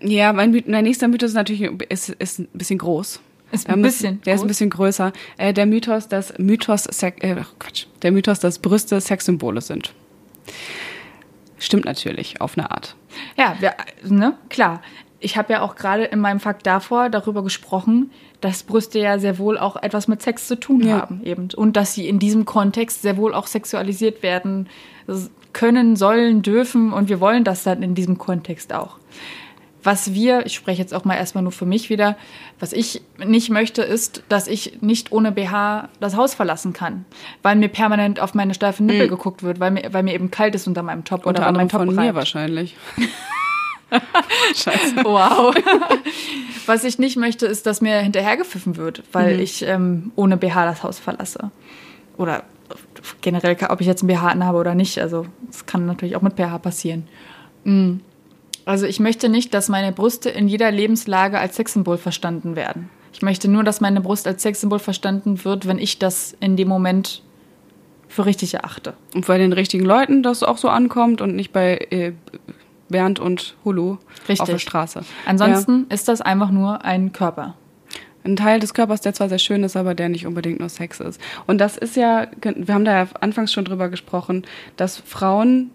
[0.00, 3.20] Ja, mein, mein nächster Mythos ist natürlich ist, ist ein bisschen groß.
[3.52, 4.48] Ist ein bisschen Der ist ein groß.
[4.48, 5.12] bisschen größer.
[5.38, 9.94] Äh, der Mythos, dass Mythos, Sex, äh, Quatsch, der Mythos, dass Brüste Sexsymbole sind.
[11.58, 12.96] Stimmt natürlich auf eine Art.
[13.38, 14.82] Ja, wir, ne, klar.
[15.24, 18.10] Ich habe ja auch gerade in meinem Fakt davor darüber gesprochen,
[18.42, 21.00] dass Brüste ja sehr wohl auch etwas mit Sex zu tun Ja.
[21.00, 24.68] haben eben und dass sie in diesem Kontext sehr wohl auch sexualisiert werden
[25.52, 28.98] können, sollen, dürfen und wir wollen das dann in diesem Kontext auch.
[29.82, 32.16] Was wir, ich spreche jetzt auch mal erstmal nur für mich wieder,
[32.58, 37.04] was ich nicht möchte, ist, dass ich nicht ohne BH das Haus verlassen kann,
[37.42, 40.54] weil mir permanent auf meine steifen Nippel geguckt wird, weil mir, weil mir eben kalt
[40.54, 41.26] ist unter meinem Top.
[41.26, 42.16] Unter oder weil anderem mein Top von mir reibt.
[42.16, 42.76] wahrscheinlich.
[44.54, 44.96] Scheiße.
[45.02, 45.54] Wow.
[46.66, 50.82] Was ich nicht möchte, ist, dass mir hinterhergepfiffen wird, weil ich ähm, ohne BH das
[50.82, 51.50] Haus verlasse.
[52.16, 52.44] Oder
[53.20, 54.98] generell, ob ich jetzt einen BH anhabe oder nicht.
[54.98, 57.06] Also, das kann natürlich auch mit BH passieren.
[57.64, 57.96] Mm.
[58.64, 62.88] Also, ich möchte nicht, dass meine Brüste in jeder Lebenslage als Sexsymbol verstanden werden.
[63.12, 66.68] Ich möchte nur, dass meine Brust als Sexsymbol verstanden wird, wenn ich das in dem
[66.68, 67.22] Moment
[68.08, 68.94] für richtig erachte.
[69.14, 72.12] Und bei den richtigen Leuten das auch so ankommt und nicht bei äh,
[72.94, 73.96] Bernd und Hulu
[74.28, 74.40] Richtig.
[74.40, 75.02] auf der Straße.
[75.26, 77.54] Ansonsten ist das einfach nur ein Körper.
[78.24, 81.00] ein Teil des Körpers, der zwar sehr schön ist, aber der nicht unbedingt nur Sex
[81.00, 81.20] ist.
[81.46, 84.44] Und das ist ja, wir haben da ja anfangs schon drüber gesprochen,
[84.76, 85.70] dass Frauen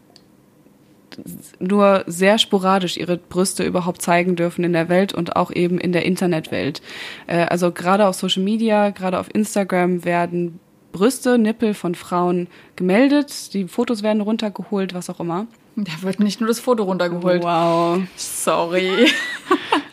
[1.59, 5.91] nur sehr sporadisch ihre Brüste überhaupt zeigen dürfen in der Welt und auch eben in
[5.91, 6.81] der Internetwelt.
[7.27, 10.59] Äh, Also gerade auf Social Media, gerade auf Instagram werden
[10.91, 15.45] Brüste, Nippel von Frauen gemeldet, die Fotos werden runtergeholt, was auch immer.
[15.85, 17.43] Da wird nicht nur das Foto runtergeholt.
[17.43, 18.01] Wow.
[18.15, 19.07] Sorry.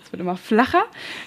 [0.04, 0.84] Es wird immer flacher.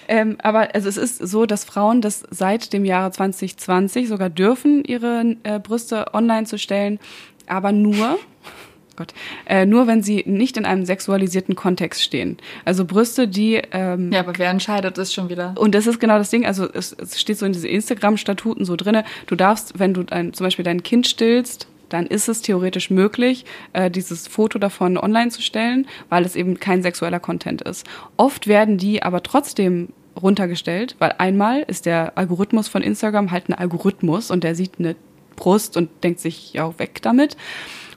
[0.07, 4.85] Ähm, aber also es ist so, dass Frauen das seit dem Jahre 2020 sogar dürfen,
[4.85, 6.97] ihre äh, Brüste online zu stellen,
[7.45, 8.17] aber nur,
[8.95, 9.13] Gott,
[9.47, 12.37] äh, nur wenn sie nicht in einem sexualisierten Kontext stehen.
[12.63, 15.55] Also Brüste, die ähm, Ja, aber wer entscheidet das schon wieder?
[15.57, 18.77] und das ist genau das Ding, also es, es steht so in diese Instagram-Statuten so
[18.77, 22.89] drinne, du darfst, wenn du dein, zum Beispiel dein Kind stillst, dann ist es theoretisch
[22.89, 27.85] möglich, äh, dieses Foto davon online zu stellen, weil es eben kein sexueller Content ist.
[28.17, 29.89] Oft werden die aber trotzdem
[30.21, 34.95] runtergestellt, weil einmal ist der Algorithmus von Instagram halt ein Algorithmus und der sieht eine
[35.35, 37.37] Brust und denkt sich, ja, weg damit.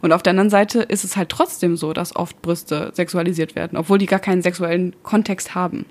[0.00, 3.78] Und auf der anderen Seite ist es halt trotzdem so, dass oft Brüste sexualisiert werden,
[3.78, 5.86] obwohl die gar keinen sexuellen Kontext haben.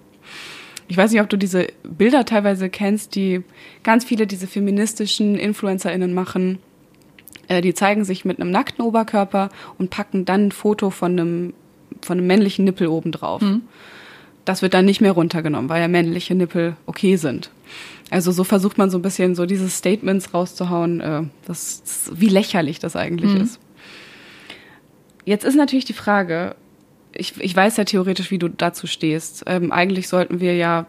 [0.87, 3.43] Ich weiß nicht, ob du diese Bilder teilweise kennst, die
[3.83, 6.59] ganz viele diese feministischen InfluencerInnen machen,
[7.51, 11.53] Äh, die zeigen sich mit einem nackten Oberkörper und packen dann ein Foto von einem,
[12.01, 13.41] von einem männlichen Nippel oben drauf.
[14.45, 17.51] Das wird dann nicht mehr runtergenommen, weil ja männliche Nippel okay sind.
[18.09, 22.29] Also so versucht man so ein bisschen so diese Statements rauszuhauen, äh, das, das, wie
[22.29, 23.59] lächerlich das eigentlich ist.
[25.25, 26.55] Jetzt ist natürlich die Frage,
[27.13, 29.43] ich, ich weiß ja theoretisch, wie du dazu stehst.
[29.45, 30.87] Ähm, eigentlich sollten wir ja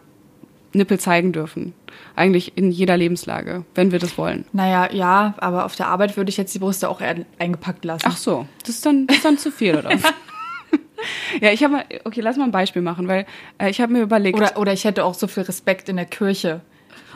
[0.75, 1.73] Nippel zeigen dürfen.
[2.15, 4.45] Eigentlich in jeder Lebenslage, wenn wir das wollen.
[4.53, 7.01] Naja, ja, aber auf der Arbeit würde ich jetzt die Brüste auch
[7.39, 8.05] eingepackt lassen.
[8.07, 9.91] Ach so, das ist dann, das ist dann zu viel, oder?
[11.41, 13.25] ja, ich habe mal, okay, lass mal ein Beispiel machen, weil
[13.57, 14.37] äh, ich habe mir überlegt.
[14.37, 16.61] Oder, oder ich hätte auch so viel Respekt in der Kirche.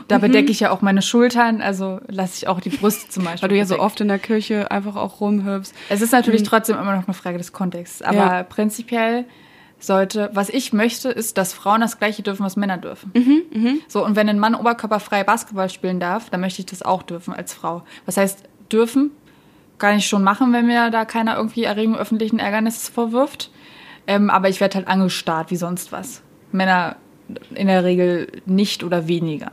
[0.07, 3.41] Da bedecke ich ja auch meine Schultern, also lasse ich auch die Brüste zum Beispiel.
[3.41, 3.85] weil du ja so bedecken.
[3.85, 5.73] oft in der Kirche einfach auch rumhüpfst.
[5.89, 8.01] Es ist natürlich trotzdem immer noch eine Frage des Kontexts.
[8.01, 8.43] Aber Ja.
[8.43, 9.25] prinzipiell
[9.80, 13.11] sollte, was ich möchte, ist, dass Frauen das Gleiche dürfen, was Männer dürfen.
[13.88, 17.34] So, und wenn ein Mann oberkörperfrei Basketball spielen darf, dann möchte ich das auch dürfen
[17.34, 17.84] als Frau.
[18.05, 19.11] Was heißt dürfen?
[19.78, 23.51] Kann ich schon machen, wenn mir da keiner irgendwie Erregung öffentlichen Ärgernisses vorwirft.
[24.07, 26.23] Ähm, aber ich werde halt angestarrt wie sonst was.
[26.51, 26.95] Männer
[27.53, 29.51] in der Regel nicht oder weniger.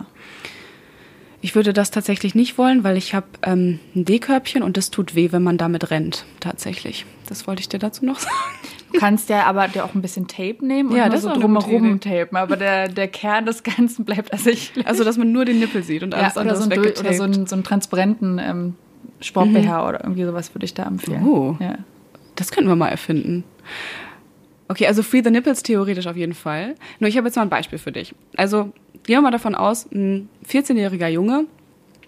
[1.40, 5.14] Ich würde das tatsächlich nicht wollen, weil ich habe ähm, ein D-Körbchen und das tut
[5.14, 6.24] weh, wenn man damit rennt.
[6.40, 7.04] Tatsächlich.
[7.28, 8.34] Das wollte ich dir dazu noch sagen.
[8.94, 11.98] Du kannst ja aber dir auch ein bisschen Tape nehmen und Ja, das so drumherum
[12.00, 12.36] tapen.
[12.36, 14.86] Aber der, der Kern des Ganzen bleibt ersichtlich.
[14.86, 16.82] Also, dass man nur den Nippel sieht und Ja, alles oder, andere so, Dö- oder
[16.84, 17.16] weggetaped.
[17.16, 18.74] so, einen, so einen transparenten ähm,
[19.20, 21.26] Sport-BH oder irgendwie sowas würde ich da empfehlen.
[21.26, 21.56] Oh.
[21.60, 21.74] Ja.
[22.36, 23.44] Das könnten wir mal erfinden.
[24.68, 26.74] Okay, also Free the Nipples theoretisch auf jeden Fall.
[27.00, 28.14] Nur ich habe jetzt mal ein Beispiel für dich.
[28.36, 28.72] Also
[29.04, 31.46] gehen wir mal davon aus, ein 14-jähriger Junge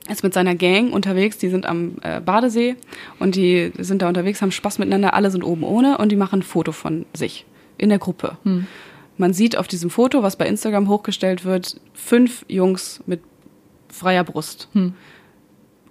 [0.09, 2.77] ist mit seiner Gang unterwegs, die sind am äh, Badesee
[3.19, 6.41] und die sind da unterwegs, haben Spaß miteinander, alle sind oben ohne und die machen
[6.41, 7.45] ein Foto von sich
[7.79, 8.39] in der Gruppe.
[9.19, 13.21] Man sieht auf diesem Foto, was bei Instagram hochgestellt wird, fünf Jungs mit
[13.89, 14.69] freier Brust.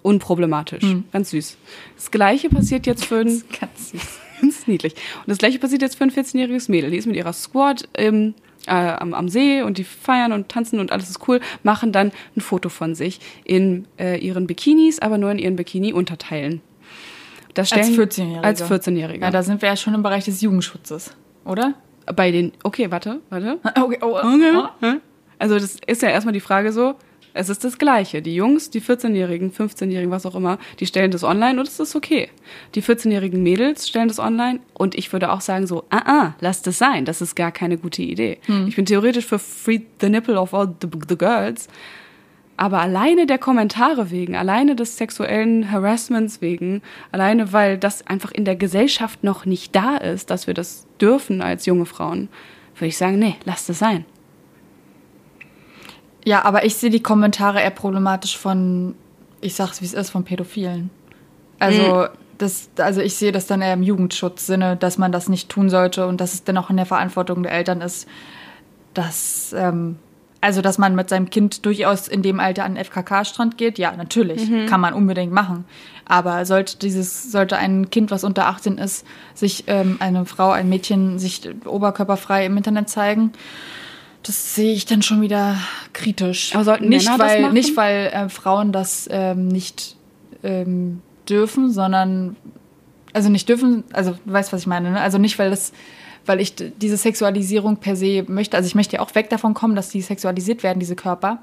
[0.02, 1.56] Unproblematisch, ganz süß.
[1.96, 4.20] Das gleiche passiert jetzt für ein Ganz süß.
[4.40, 4.94] Ganz niedlich.
[4.94, 6.90] Und das gleiche passiert jetzt für ein 14-jähriges Mädel.
[6.90, 8.34] Die ist mit ihrer Squad im,
[8.66, 12.12] äh, am, am See und die feiern und tanzen und alles ist cool, machen dann
[12.36, 16.60] ein Foto von sich in äh, ihren Bikinis, aber nur in ihren Bikini-Unterteilen.
[17.54, 18.44] Das Als stellen- 14-Jährige.
[18.44, 19.24] Als 14-Jährige.
[19.24, 21.12] Ja, da sind wir ja schon im Bereich des Jugendschutzes,
[21.44, 21.74] oder?
[22.14, 23.58] Bei den, okay, warte, warte.
[23.80, 25.00] Okay, oh, Okay.
[25.38, 26.94] Also das ist ja erstmal die Frage so,
[27.36, 28.22] es ist das Gleiche.
[28.22, 31.94] Die Jungs, die 14-Jährigen, 15-Jährigen, was auch immer, die stellen das online und es ist
[31.94, 32.30] okay.
[32.74, 36.62] Die 14-jährigen Mädels stellen das online und ich würde auch sagen so, ah, ah, lass
[36.62, 37.04] das sein.
[37.04, 38.38] Das ist gar keine gute Idee.
[38.68, 41.68] Ich bin theoretisch für Free the Nipple of all the, the Girls.
[42.56, 46.80] Aber alleine der Kommentare wegen, alleine des sexuellen Harassments wegen,
[47.12, 51.42] alleine weil das einfach in der Gesellschaft noch nicht da ist, dass wir das dürfen
[51.42, 52.28] als junge Frauen,
[52.76, 54.06] würde ich sagen, nee, lass das sein.
[56.26, 58.96] Ja, aber ich sehe die Kommentare eher problematisch von,
[59.40, 60.90] ich sag's wie es ist, von Pädophilen.
[61.60, 65.70] Also, das, also ich sehe das dann eher im Jugendschutzsinne, dass man das nicht tun
[65.70, 68.08] sollte und dass es dann auch in der Verantwortung der Eltern ist,
[68.92, 69.98] dass, ähm,
[70.40, 73.78] also dass man mit seinem Kind durchaus in dem Alter an den FKK-Strand geht.
[73.78, 75.64] Ja, natürlich, kann man unbedingt machen.
[76.06, 80.68] Aber sollte dieses, sollte ein Kind, was unter 18 ist, sich ähm, eine Frau, ein
[80.68, 83.32] Mädchen sich oberkörperfrei im Internet zeigen,
[84.26, 85.56] das sehe ich dann schon wieder
[85.92, 86.54] kritisch.
[86.54, 87.54] Aber sollten nicht, Männer das weil, machen?
[87.54, 89.96] Nicht, weil äh, Frauen das ähm, nicht
[90.42, 92.36] ähm, dürfen, sondern,
[93.12, 95.00] also nicht dürfen, also du weißt, was ich meine, ne?
[95.00, 95.72] Also nicht, weil das,
[96.24, 99.76] weil ich diese Sexualisierung per se möchte, also ich möchte ja auch weg davon kommen,
[99.76, 101.38] dass die sexualisiert werden, diese Körper.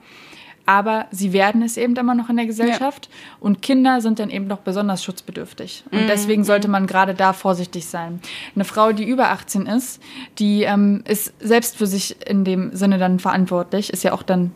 [0.65, 3.09] Aber sie werden es eben immer noch in der Gesellschaft
[3.41, 5.83] und Kinder sind dann eben noch besonders schutzbedürftig.
[5.91, 8.21] Und deswegen sollte man gerade da vorsichtig sein.
[8.55, 10.01] Eine Frau, die über 18 ist,
[10.39, 14.51] die ähm, ist selbst für sich in dem Sinne dann verantwortlich, ist ja auch dann,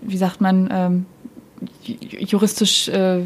[0.00, 1.06] wie sagt man, ähm,
[1.84, 3.22] ju- juristisch äh,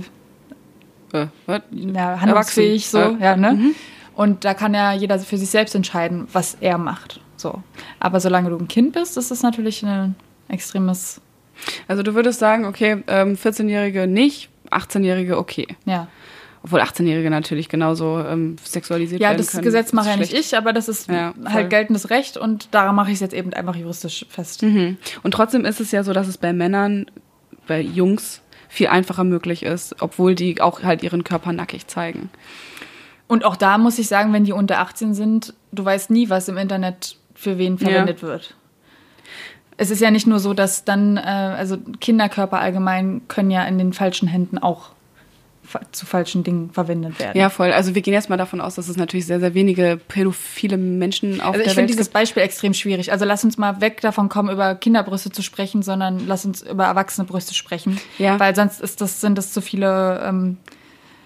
[1.12, 2.98] Äh, ja, handlungsfähig so.
[2.98, 3.74] Äh, ja, ne?
[4.16, 7.20] Und da kann ja jeder für sich selbst entscheiden, was er macht.
[7.36, 7.62] So.
[8.00, 10.14] Aber solange du ein Kind bist, ist das natürlich ein
[10.48, 11.20] extremes,
[11.88, 15.68] Also du würdest sagen, okay, ähm, 14-Jährige nicht, 18-Jährige okay.
[15.84, 16.08] ja.
[16.62, 19.64] Obwohl 18-Jährige natürlich genauso ähm, sexualisiert Ja, werden das können.
[19.64, 23.08] Gesetz mache ja nicht ich, aber das ist Ja, halt geltendes Recht und daran mache
[23.08, 24.62] ich es jetzt eben einfach juristisch fest.
[24.62, 24.96] Mhm.
[25.22, 27.04] Und trotzdem ist es ja so, dass es bei Männern,
[27.66, 28.40] bei Jungs
[28.70, 32.30] viel einfacher möglich ist, obwohl die auch halt ihren Körper nackig zeigen.
[33.26, 36.48] Und auch da muss ich sagen, wenn die unter 18 sind, du weißt nie, was
[36.48, 38.54] im Internet für wen verwendet wird.
[39.76, 43.78] Es ist ja nicht nur so, dass dann, äh, also Kinderkörper allgemein können ja in
[43.78, 44.90] den falschen Händen auch
[45.64, 47.36] fa- zu falschen Dingen verwendet werden.
[47.36, 47.72] Ja, voll.
[47.72, 51.40] Also wir gehen jetzt mal davon aus, dass es natürlich sehr, sehr wenige pädophile Menschen
[51.40, 52.14] auf Also ich der finde Welt dieses gibt.
[52.14, 53.10] Beispiel extrem schwierig.
[53.10, 56.84] Also lass uns mal weg davon kommen, über Kinderbrüste zu sprechen, sondern lass uns über
[56.84, 57.98] erwachsene Brüste sprechen.
[58.18, 58.38] Ja.
[58.38, 60.58] Weil sonst ist das, sind das zu viele ähm,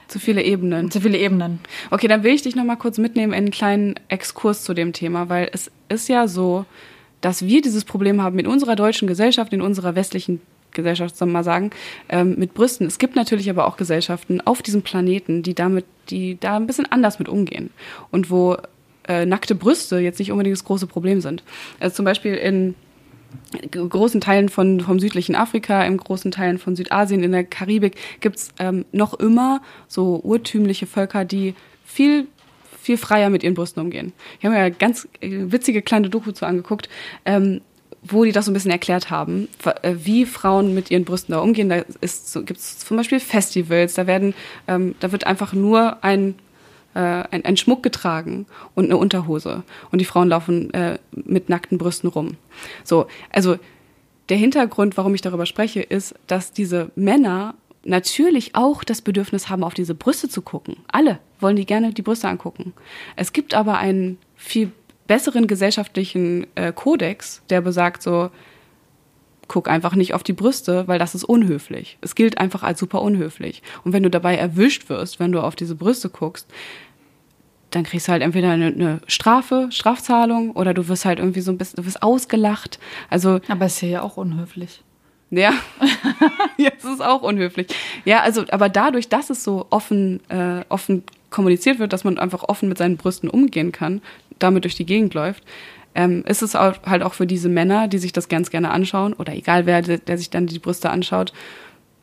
[0.07, 0.91] Zu viele Ebenen.
[0.91, 1.59] Zu viele Ebenen.
[1.91, 4.95] Okay, dann will ich dich noch mal kurz mitnehmen in einen kleinen Exkurs zu dem
[4.95, 6.65] Thema, weil es ist ja so,
[7.21, 10.41] dass wir dieses Problem haben in unserer deutschen Gesellschaft, in unserer westlichen
[10.73, 11.71] Gesellschaft, soll man mal sagen,
[12.09, 12.87] ähm, mit Brüsten.
[12.87, 16.87] Es gibt natürlich aber auch Gesellschaften auf diesem Planeten, die damit, die da ein bisschen
[16.91, 17.71] anders mit umgehen
[18.11, 18.57] und wo
[19.07, 21.43] äh, nackte Brüste jetzt nicht unbedingt das große Problem sind.
[21.81, 22.75] Also zum Beispiel in
[23.73, 28.51] großen Teilen von, vom südlichen Afrika, in großen Teilen von Südasien, in der Karibik gibt's
[28.59, 31.55] ähm, noch immer so urtümliche Völker, die
[31.85, 32.27] viel
[32.81, 34.13] viel freier mit ihren Brüsten umgehen.
[34.39, 36.89] Ich habe mir ja ganz äh, witzige kleine Doku zu angeguckt,
[37.25, 37.61] ähm,
[38.03, 39.49] wo die das so ein bisschen erklärt haben,
[39.83, 41.69] äh, wie Frauen mit ihren Brüsten da umgehen.
[41.69, 44.35] Da so, gibt es zum Beispiel Festivals, da werden,
[44.67, 46.37] ähm, da wird einfach nur ein
[46.95, 47.01] äh,
[47.31, 49.63] ein, ein Schmuck getragen und eine Unterhose.
[49.91, 52.37] Und die Frauen laufen äh, mit nackten Brüsten rum.
[52.83, 53.57] So, also
[54.29, 57.55] der Hintergrund, warum ich darüber spreche, ist, dass diese Männer
[57.89, 60.77] natürlich auch das Bedürfnis haben, auf diese Brüste zu gucken.
[60.89, 62.73] Alle wollen die gerne die Brüste angucken.
[63.17, 64.73] Es gibt aber einen viel
[65.07, 68.31] besseren gesellschaftlichen äh, Kodex, der besagt so,
[69.49, 71.99] guck einfach nicht auf die Brüste, weil das ist unhöflich.
[72.03, 73.63] Es gilt einfach als super unhöflich.
[73.83, 76.47] Und wenn du dabei erwischt wirst, wenn du auf diese Brüste guckst,
[77.71, 81.51] dann kriegst du halt entweder eine, eine Strafe, Strafzahlung oder du wirst halt irgendwie so
[81.51, 82.79] ein bisschen, du wirst ausgelacht.
[83.11, 83.41] Also.
[83.49, 84.83] Aber es ist ja auch unhöflich.
[85.31, 85.53] Ja,
[86.57, 87.69] jetzt ist auch unhöflich.
[88.05, 92.45] Ja, also, aber dadurch, dass es so offen, äh, offen kommuniziert wird, dass man einfach
[92.45, 94.01] offen mit seinen Brüsten umgehen kann,
[94.39, 95.45] damit durch die Gegend läuft,
[95.95, 99.13] ähm, ist es auch, halt auch für diese Männer, die sich das ganz gerne anschauen,
[99.13, 101.33] oder egal wer, der, der sich dann die Brüste anschaut,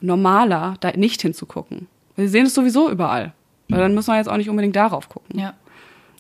[0.01, 1.87] normaler, da nicht hinzugucken.
[2.15, 3.33] Wir sehen es sowieso überall.
[3.67, 5.39] Weil dann muss man jetzt auch nicht unbedingt darauf gucken.
[5.39, 5.53] Ja.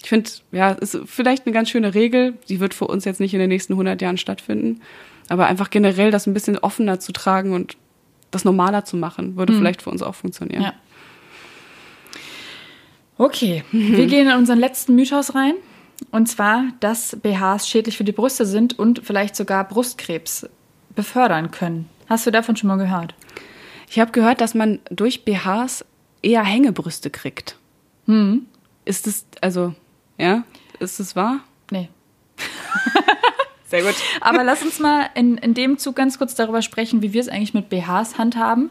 [0.01, 2.33] Ich finde, ja, ist vielleicht eine ganz schöne Regel.
[2.49, 4.81] Die wird für uns jetzt nicht in den nächsten 100 Jahren stattfinden.
[5.29, 7.77] Aber einfach generell das ein bisschen offener zu tragen und
[8.31, 9.57] das normaler zu machen, würde mhm.
[9.59, 10.63] vielleicht für uns auch funktionieren.
[10.63, 10.73] Ja.
[13.17, 13.97] Okay, mhm.
[13.97, 15.55] wir gehen in unseren letzten Mythos rein.
[16.11, 20.47] Und zwar, dass BHs schädlich für die Brüste sind und vielleicht sogar Brustkrebs
[20.93, 21.89] befördern können.
[22.07, 23.15] Hast du davon schon mal gehört?
[23.89, 25.85] Ich habe gehört, dass man durch BHs
[26.21, 27.57] eher Hängebrüste kriegt.
[28.05, 28.45] Hm.
[28.83, 29.73] Ist es, also,
[30.17, 30.43] ja,
[30.79, 31.39] ist es wahr?
[31.71, 31.89] Nee.
[33.81, 33.95] Sehr gut.
[34.21, 37.29] Aber lass uns mal in, in dem Zug ganz kurz darüber sprechen, wie wir es
[37.29, 38.69] eigentlich mit BHs handhaben.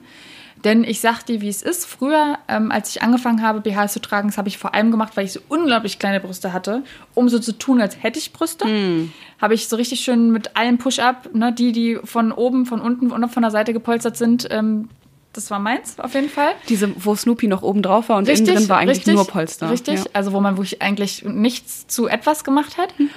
[0.65, 1.85] Denn ich sag dir, wie es ist.
[1.85, 5.15] Früher, ähm, als ich angefangen habe, BHs zu tragen, das habe ich vor allem gemacht,
[5.17, 6.83] weil ich so unglaublich kleine Brüste hatte,
[7.13, 8.67] um so zu tun, als hätte ich Brüste.
[8.67, 9.13] Mm.
[9.43, 13.11] Habe ich so richtig schön mit allem Push-Up, ne, die, die von oben, von unten
[13.11, 14.89] und von der Seite gepolstert sind, ähm,
[15.35, 16.53] das war meins auf jeden Fall.
[16.69, 19.27] Diese, wo Snoopy noch oben drauf war und richtig, innen drin war eigentlich richtig, nur
[19.27, 19.69] Polster.
[19.69, 20.11] Richtig, ja.
[20.13, 22.99] also wo man wirklich eigentlich nichts zu etwas gemacht hat.
[22.99, 23.11] Mhm.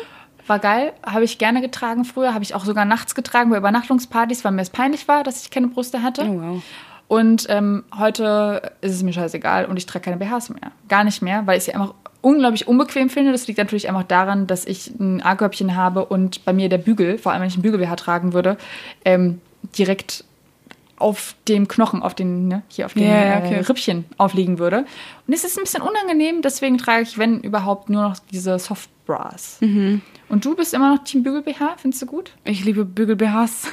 [0.48, 4.44] War geil, habe ich gerne getragen früher, habe ich auch sogar nachts getragen bei Übernachtungspartys,
[4.46, 6.24] weil mir es peinlich war, dass ich keine Brüste hatte.
[6.24, 6.64] Oh, wow.
[7.08, 10.72] Und ähm, heute ist es mir scheißegal und ich trage keine BHs mehr.
[10.90, 13.32] Gar nicht mehr, weil ich sie einfach unglaublich unbequem finde.
[13.32, 17.18] Das liegt natürlich einfach daran, dass ich ein A-Körbchen habe und bei mir der Bügel,
[17.18, 18.58] vor allem wenn ich einen Bügel-BH tragen würde,
[19.06, 19.42] ähm,
[19.78, 20.26] direkt
[20.98, 23.56] auf dem Knochen, auf den, ne, hier auf den yeah, okay.
[23.56, 24.86] äh, Rippchen aufliegen würde.
[25.28, 29.58] Und es ist ein bisschen unangenehm, deswegen trage ich, wenn überhaupt, nur noch diese Soft-Bras.
[29.62, 30.02] Mhm.
[30.30, 32.32] Und du bist immer noch Team Bügel-BH, findest du gut?
[32.44, 33.68] Ich liebe Bügel-BHs.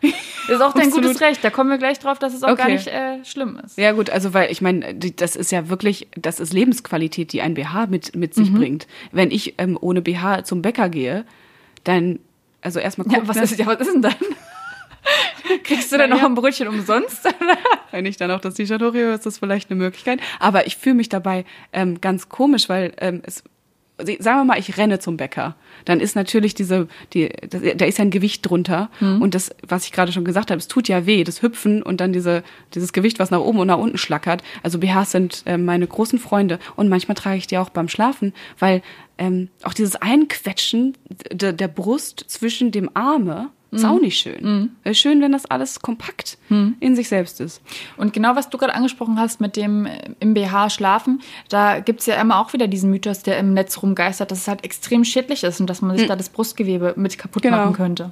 [0.48, 1.44] ist auch dein gutes Recht.
[1.44, 2.62] Da kommen wir gleich drauf, dass es auch okay.
[2.62, 3.76] gar nicht äh, schlimm ist.
[3.76, 7.54] Ja gut, also weil ich meine, das ist ja wirklich, das ist Lebensqualität, die ein
[7.54, 8.56] BH mit, mit sich mhm.
[8.56, 8.86] bringt.
[9.12, 11.24] Wenn ich ähm, ohne BH zum Bäcker gehe,
[11.84, 12.18] dann,
[12.62, 13.24] also erstmal gucken.
[13.24, 14.14] Ja, was, ist, ja, was ist denn dann?
[15.64, 17.28] Kriegst du dann noch ein Brötchen umsonst?
[17.90, 20.20] Wenn ich dann auch das T-Shirt hochhebe, ist das vielleicht eine Möglichkeit.
[20.38, 23.42] Aber ich fühle mich dabei ähm, ganz komisch, weil ähm, es
[24.18, 27.98] sagen wir mal, ich renne zum Bäcker, dann ist natürlich diese, die, das, da ist
[27.98, 29.22] ja ein Gewicht drunter mhm.
[29.22, 32.00] und das, was ich gerade schon gesagt habe, es tut ja weh, das Hüpfen und
[32.00, 32.42] dann diese,
[32.74, 34.42] dieses Gewicht, was nach oben und nach unten schlackert.
[34.62, 38.32] Also BHs sind äh, meine großen Freunde und manchmal trage ich die auch beim Schlafen,
[38.58, 38.82] weil
[39.18, 40.96] ähm, auch dieses Einquetschen
[41.30, 43.90] der, der Brust zwischen dem Arme, ist mhm.
[43.90, 44.70] auch nicht schön.
[44.84, 44.94] Mhm.
[44.94, 46.76] Schön, wenn das alles kompakt mhm.
[46.80, 47.62] in sich selbst ist.
[47.96, 52.00] Und genau, was du gerade angesprochen hast mit dem äh, im BH schlafen, da gibt
[52.00, 55.04] es ja immer auch wieder diesen Mythos, der im Netz rumgeistert, dass es halt extrem
[55.04, 56.08] schädlich ist und dass man sich mhm.
[56.08, 57.58] da das Brustgewebe mit kaputt genau.
[57.58, 58.10] machen könnte.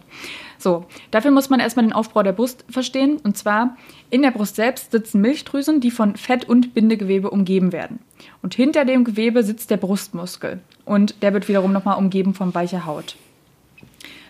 [0.59, 3.19] So, dafür muss man erstmal den Aufbau der Brust verstehen.
[3.23, 3.77] Und zwar
[4.11, 8.01] in der Brust selbst sitzen Milchdrüsen, die von Fett und Bindegewebe umgeben werden.
[8.43, 10.61] Und hinter dem Gewebe sitzt der Brustmuskel.
[10.85, 13.17] Und der wird wiederum nochmal umgeben von weicher Haut.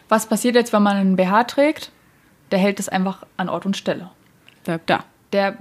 [0.08, 1.92] Was passiert jetzt, wenn man einen BH trägt?
[2.50, 4.10] Der hält es einfach an Ort und Stelle.
[4.64, 5.04] Bleibt da.
[5.32, 5.58] Der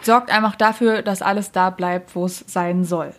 [0.00, 3.12] sorgt einfach dafür, dass alles da bleibt, wo es sein soll.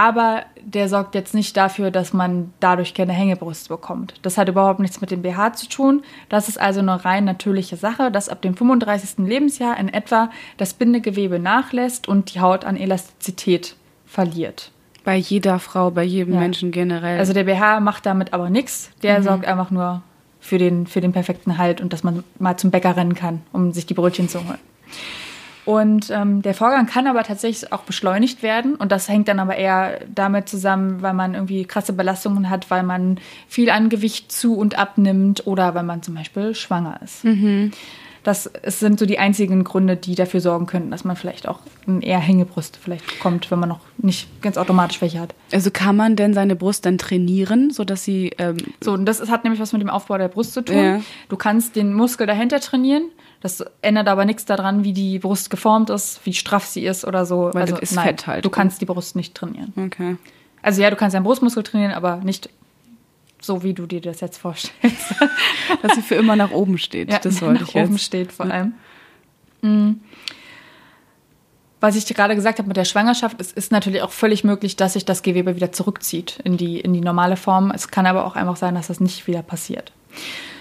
[0.00, 4.14] aber der sorgt jetzt nicht dafür, dass man dadurch keine Hängebrust bekommt.
[4.22, 6.02] Das hat überhaupt nichts mit dem BH zu tun.
[6.30, 9.26] Das ist also eine rein natürliche Sache, dass ab dem 35.
[9.26, 14.70] Lebensjahr in etwa das Bindegewebe nachlässt und die Haut an Elastizität verliert.
[15.10, 16.38] Bei jeder Frau, bei jedem Ja.
[16.38, 17.18] Menschen generell.
[17.18, 18.92] Also der BH macht damit aber nichts.
[19.02, 20.02] Der sorgt einfach nur
[20.38, 23.72] für den, für den perfekten Halt und dass man mal zum Bäcker rennen kann, um
[23.72, 24.60] sich die Brötchen zu holen.
[25.64, 28.76] Und ähm, der Vorgang kann aber tatsächlich auch beschleunigt werden.
[28.76, 32.84] Und das hängt dann aber eher damit zusammen, weil man irgendwie krasse Belastungen hat, weil
[32.84, 37.24] man viel an Gewicht zu und abnimmt oder weil man zum Beispiel schwanger ist.
[38.22, 41.60] Das es sind so die einzigen Gründe, die dafür sorgen könnten, dass man vielleicht auch
[41.86, 45.34] eine eher Hängebrust vielleicht bekommt, wenn man noch nicht ganz automatisch welche hat.
[45.52, 49.44] also kann man denn seine Brust dann trainieren, sodass sie ähm, So, und das hat
[49.44, 50.76] nämlich was mit dem Aufbau der Brust zu tun.
[50.76, 51.00] Ja.
[51.28, 53.04] Du kannst den Muskel dahinter trainieren.
[53.40, 57.24] Das ändert aber nichts daran, wie die Brust geformt ist, wie straff sie ist oder
[57.24, 57.50] so.
[57.54, 58.44] Weil also, das ist nein, Fett halt.
[58.44, 59.72] Du kannst die Brust nicht trainieren.
[59.76, 60.16] Okay.
[60.62, 62.50] Also ja, du kannst deinen Brustmuskel trainieren, aber nicht
[63.40, 65.14] so, wie du dir das jetzt vorstellst.
[65.82, 67.08] Dass sie für immer nach oben steht.
[67.24, 67.88] das wollte nach ich jetzt.
[67.88, 68.74] oben steht vor allem.
[69.62, 70.00] Mhm.
[71.80, 74.76] Was ich dir gerade gesagt habe mit der Schwangerschaft, es ist natürlich auch völlig möglich,
[74.76, 77.70] dass sich das Gewebe wieder zurückzieht in die, in die normale Form.
[77.70, 79.92] Es kann aber auch einfach sein, dass das nicht wieder passiert.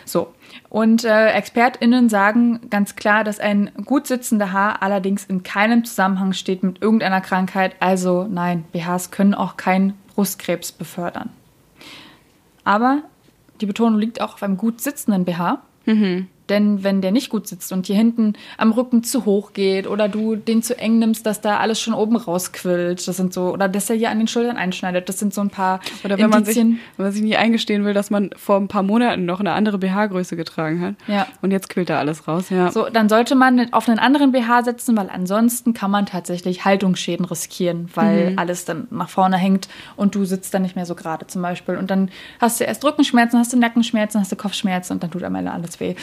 [0.05, 0.33] So.
[0.69, 6.31] Und äh, ExpertInnen sagen ganz klar, dass ein gut sitzender Haar allerdings in keinem Zusammenhang
[6.33, 7.75] steht mit irgendeiner Krankheit.
[7.79, 11.31] Also nein, BHs können auch keinen Brustkrebs befördern.
[12.69, 13.01] Aber
[13.61, 15.63] die Betonung liegt auch auf einem gut sitzenden BH.
[16.49, 20.09] Denn wenn der nicht gut sitzt und hier hinten am Rücken zu hoch geht oder
[20.09, 23.69] du den zu eng nimmst, dass da alles schon oben rausquillt, das sind so, oder
[23.69, 26.45] dass er hier an den Schultern einschneidet, das sind so ein paar Oder wenn man,
[26.45, 29.51] sich, wenn man sich nie eingestehen will, dass man vor ein paar Monaten noch eine
[29.51, 30.95] andere BH-Größe getragen hat.
[31.07, 31.27] Ja.
[31.41, 32.71] Und jetzt quillt da alles raus, ja.
[32.71, 37.25] So, dann sollte man auf einen anderen BH setzen, weil ansonsten kann man tatsächlich Haltungsschäden
[37.25, 41.27] riskieren, weil alles dann nach vorne hängt und du sitzt dann nicht mehr so gerade
[41.27, 41.77] zum Beispiel.
[41.77, 45.23] Und dann hast du erst Rückenschmerzen, hast du Nackenschmerzen, hast du Kopfschmerzen und dann tut
[45.23, 45.95] am Ende alles weh.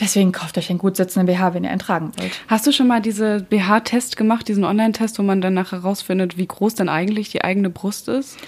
[0.00, 2.32] Deswegen kauft euch einen gut sitzenden BH, wenn ihr einen tragen wollt.
[2.48, 6.46] Hast du schon mal diese BH-Test gemacht, diesen Online-Test, wo man dann nachher herausfindet, wie
[6.46, 8.38] groß denn eigentlich die eigene Brust ist?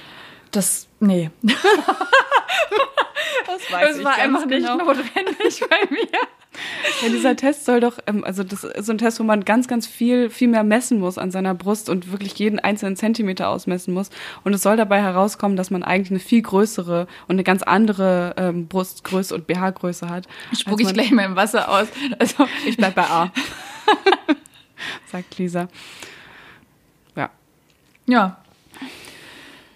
[0.50, 1.30] Das, nee.
[3.46, 6.06] Das weiß Das war einfach nicht notwendig bei mir.
[7.02, 9.68] Ja, dieser Test soll doch, ähm, also das ist so ein Test, wo man ganz,
[9.68, 13.94] ganz viel, viel mehr messen muss an seiner Brust und wirklich jeden einzelnen Zentimeter ausmessen
[13.94, 14.10] muss.
[14.44, 18.34] Und es soll dabei herauskommen, dass man eigentlich eine viel größere und eine ganz andere
[18.36, 20.28] ähm, Brustgröße und BH-Größe hat.
[20.56, 21.88] Spuck ich gleich mal im Wasser aus.
[22.18, 23.32] Also, Ich bleib bei A.
[25.10, 25.68] Sagt Lisa.
[27.16, 27.30] Ja.
[28.06, 28.38] ja.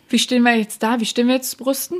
[0.08, 1.00] Wie stehen wir jetzt da?
[1.00, 1.98] Wie stehen wir jetzt zu Brüsten?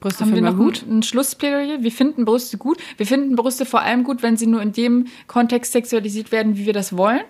[0.00, 0.84] Brüste Haben wir finden noch gut.
[0.86, 1.82] ein, ein Schlussplädoyer?
[1.82, 2.78] Wir finden Brüste gut.
[2.96, 6.66] Wir finden Brüste vor allem gut, wenn sie nur in dem Kontext sexualisiert werden, wie
[6.66, 7.22] wir das wollen.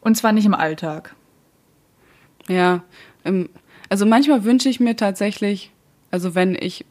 [0.00, 1.14] Und zwar nicht im Alltag.
[2.48, 2.84] Ja,
[3.88, 5.70] also manchmal wünsche ich mir tatsächlich,
[6.10, 6.84] also wenn ich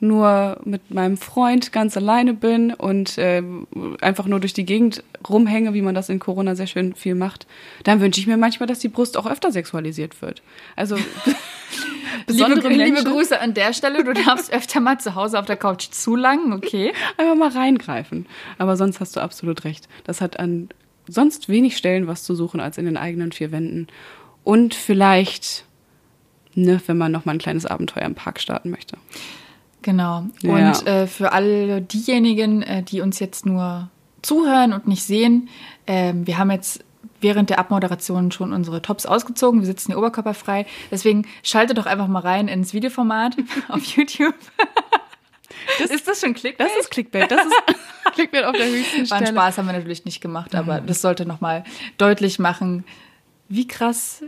[0.00, 3.68] nur mit meinem Freund ganz alleine bin und ähm,
[4.00, 7.46] einfach nur durch die Gegend rumhänge, wie man das in Corona sehr schön viel macht,
[7.84, 10.42] dann wünsche ich mir manchmal, dass die Brust auch öfter sexualisiert wird.
[10.74, 10.96] Also
[12.26, 14.04] besondere liebe, liebe Grüße an der Stelle.
[14.04, 16.92] Du darfst öfter mal zu Hause auf der Couch zulangen, okay?
[17.16, 18.26] einfach mal reingreifen.
[18.58, 19.88] Aber sonst hast du absolut recht.
[20.04, 20.68] Das hat an
[21.08, 23.88] sonst wenig Stellen was zu suchen als in den eigenen vier Wänden.
[24.44, 25.64] Und vielleicht,
[26.54, 28.96] ne, wenn man noch mal ein kleines Abenteuer im Park starten möchte.
[29.82, 30.26] Genau.
[30.42, 30.70] Ja.
[30.70, 33.90] Und äh, für alle diejenigen, äh, die uns jetzt nur
[34.22, 35.48] zuhören und nicht sehen,
[35.86, 36.84] ähm, wir haben jetzt
[37.22, 39.60] während der Abmoderation schon unsere Tops ausgezogen.
[39.60, 40.66] Wir sitzen hier oberkörperfrei.
[40.90, 43.36] Deswegen schaltet doch einfach mal rein ins Videoformat
[43.68, 44.34] auf YouTube.
[45.78, 46.58] ist das schon Klick?
[46.58, 47.30] Das ist Clickbait.
[47.30, 47.54] Das ist
[48.14, 49.38] Clickbait auf der höchsten War ein Stelle.
[49.38, 51.64] Spaß, haben wir natürlich nicht gemacht, aber das sollte nochmal
[51.98, 52.84] deutlich machen,
[53.48, 54.22] wie krass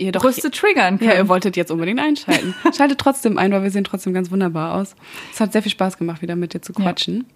[0.00, 1.10] Ihr doch, Brüste triggern können.
[1.10, 2.54] ja, ihr wolltet jetzt unbedingt einschalten.
[2.76, 4.96] Schaltet trotzdem ein, weil wir sehen trotzdem ganz wunderbar aus.
[5.32, 7.26] Es hat sehr viel Spaß gemacht, wieder mit dir zu quatschen.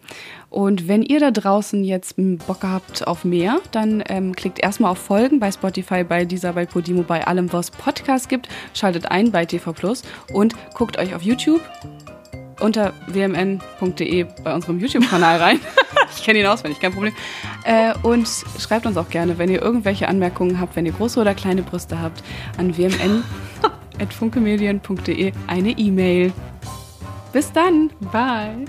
[0.49, 2.15] Und wenn ihr da draußen jetzt
[2.47, 6.65] Bock habt auf mehr, dann ähm, klickt erstmal auf Folgen bei Spotify, bei dieser, bei
[6.65, 8.49] Podimo, bei allem, was Podcast gibt.
[8.73, 10.03] Schaltet ein bei TV Plus
[10.33, 11.61] und guckt euch auf YouTube
[12.65, 15.61] unter wmn.de bei unserem YouTube-Kanal rein.
[16.17, 17.13] ich kenne ihn auswendig, kein Problem.
[17.65, 18.27] Äh, und
[18.59, 22.01] schreibt uns auch gerne, wenn ihr irgendwelche Anmerkungen habt, wenn ihr große oder kleine Brüste
[22.01, 22.23] habt,
[22.57, 26.33] an wmn.funkemedien.de eine E-Mail.
[27.33, 27.91] Bis dann.
[28.13, 28.65] Bye.